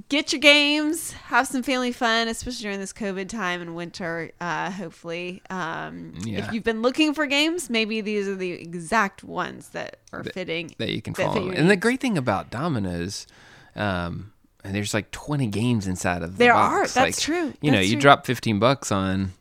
get 0.10 0.32
your 0.34 0.40
games, 0.40 1.12
have 1.14 1.48
some 1.48 1.62
family 1.64 1.92
fun, 1.92 2.28
especially 2.28 2.64
during 2.64 2.80
this 2.80 2.94
COVID 2.94 3.30
time 3.30 3.62
and 3.62 3.76
winter. 3.76 4.32
Uh, 4.42 4.72
hopefully, 4.72 5.42
um, 5.50 6.14
Yeah. 6.24 6.40
if 6.48 6.54
you've 6.54 6.64
been 6.64 6.82
looking 6.82 7.14
for 7.14 7.26
games, 7.28 7.70
maybe 7.70 8.02
these 8.02 8.28
are 8.28 8.36
the 8.36 8.52
exact 8.52 9.24
ones 9.24 9.70
that 9.70 9.98
are 10.12 10.24
fitting 10.24 10.72
that 10.80 10.90
you 10.90 11.02
can 11.02 11.14
that 11.14 11.34
follow. 11.34 11.50
And 11.52 11.70
the 11.70 11.76
great 11.76 12.00
thing 12.02 12.18
about 12.18 12.50
Domino's, 12.50 13.28
um, 13.76 14.32
and 14.64 14.74
there's 14.74 14.94
like 14.94 15.12
20 15.12 15.48
games 15.48 15.86
inside 15.88 16.24
of 16.24 16.34
the 16.34 16.38
There 16.46 16.54
are. 16.56 16.82
That's 16.88 16.96
Like, 16.96 17.18
true. 17.18 17.54
You 17.62 17.70
know, 17.72 17.78
That's 17.78 17.90
you 17.90 18.00
drop 18.00 18.26
15 18.26 18.60
bucks 18.60 18.92
on 18.92 19.34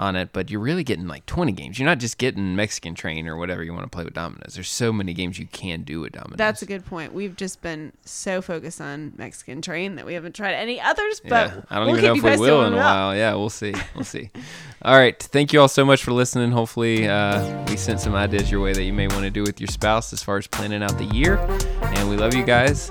on 0.00 0.16
it, 0.16 0.30
but 0.32 0.50
you're 0.50 0.60
really 0.60 0.82
getting 0.82 1.06
like 1.06 1.26
20 1.26 1.52
games. 1.52 1.78
You're 1.78 1.86
not 1.86 1.98
just 1.98 2.16
getting 2.16 2.56
Mexican 2.56 2.94
Train 2.94 3.28
or 3.28 3.36
whatever 3.36 3.62
you 3.62 3.72
want 3.72 3.84
to 3.84 3.90
play 3.90 4.02
with 4.02 4.14
Domino's. 4.14 4.54
There's 4.54 4.70
so 4.70 4.92
many 4.92 5.12
games 5.12 5.38
you 5.38 5.46
can 5.46 5.82
do 5.82 6.00
with 6.00 6.12
Domino's. 6.12 6.38
That's 6.38 6.62
a 6.62 6.66
good 6.66 6.86
point. 6.86 7.12
We've 7.12 7.36
just 7.36 7.60
been 7.60 7.92
so 8.04 8.40
focused 8.40 8.80
on 8.80 9.12
Mexican 9.16 9.60
Train 9.60 9.96
that 9.96 10.06
we 10.06 10.14
haven't 10.14 10.34
tried 10.34 10.54
any 10.54 10.80
others. 10.80 11.20
But 11.20 11.52
yeah, 11.52 11.60
I 11.68 11.76
don't 11.76 11.86
we'll 11.86 11.98
even 11.98 12.22
know 12.22 12.30
if 12.30 12.40
we 12.40 12.46
will 12.46 12.64
in 12.64 12.72
a 12.72 12.76
while. 12.76 13.14
Yeah, 13.14 13.34
we'll 13.34 13.50
see. 13.50 13.74
We'll 13.94 14.04
see. 14.04 14.30
All 14.82 14.96
right. 14.96 15.22
Thank 15.22 15.52
you 15.52 15.60
all 15.60 15.68
so 15.68 15.84
much 15.84 16.02
for 16.02 16.12
listening. 16.12 16.52
Hopefully, 16.52 17.06
uh, 17.06 17.66
we 17.68 17.76
sent 17.76 18.00
some 18.00 18.14
ideas 18.14 18.50
your 18.50 18.62
way 18.62 18.72
that 18.72 18.82
you 18.82 18.94
may 18.94 19.08
want 19.08 19.24
to 19.24 19.30
do 19.30 19.42
with 19.42 19.60
your 19.60 19.68
spouse 19.68 20.14
as 20.14 20.22
far 20.22 20.38
as 20.38 20.46
planning 20.46 20.82
out 20.82 20.96
the 20.96 21.04
year. 21.04 21.36
And 21.82 22.08
we 22.08 22.16
love 22.16 22.34
you 22.34 22.44
guys. 22.44 22.90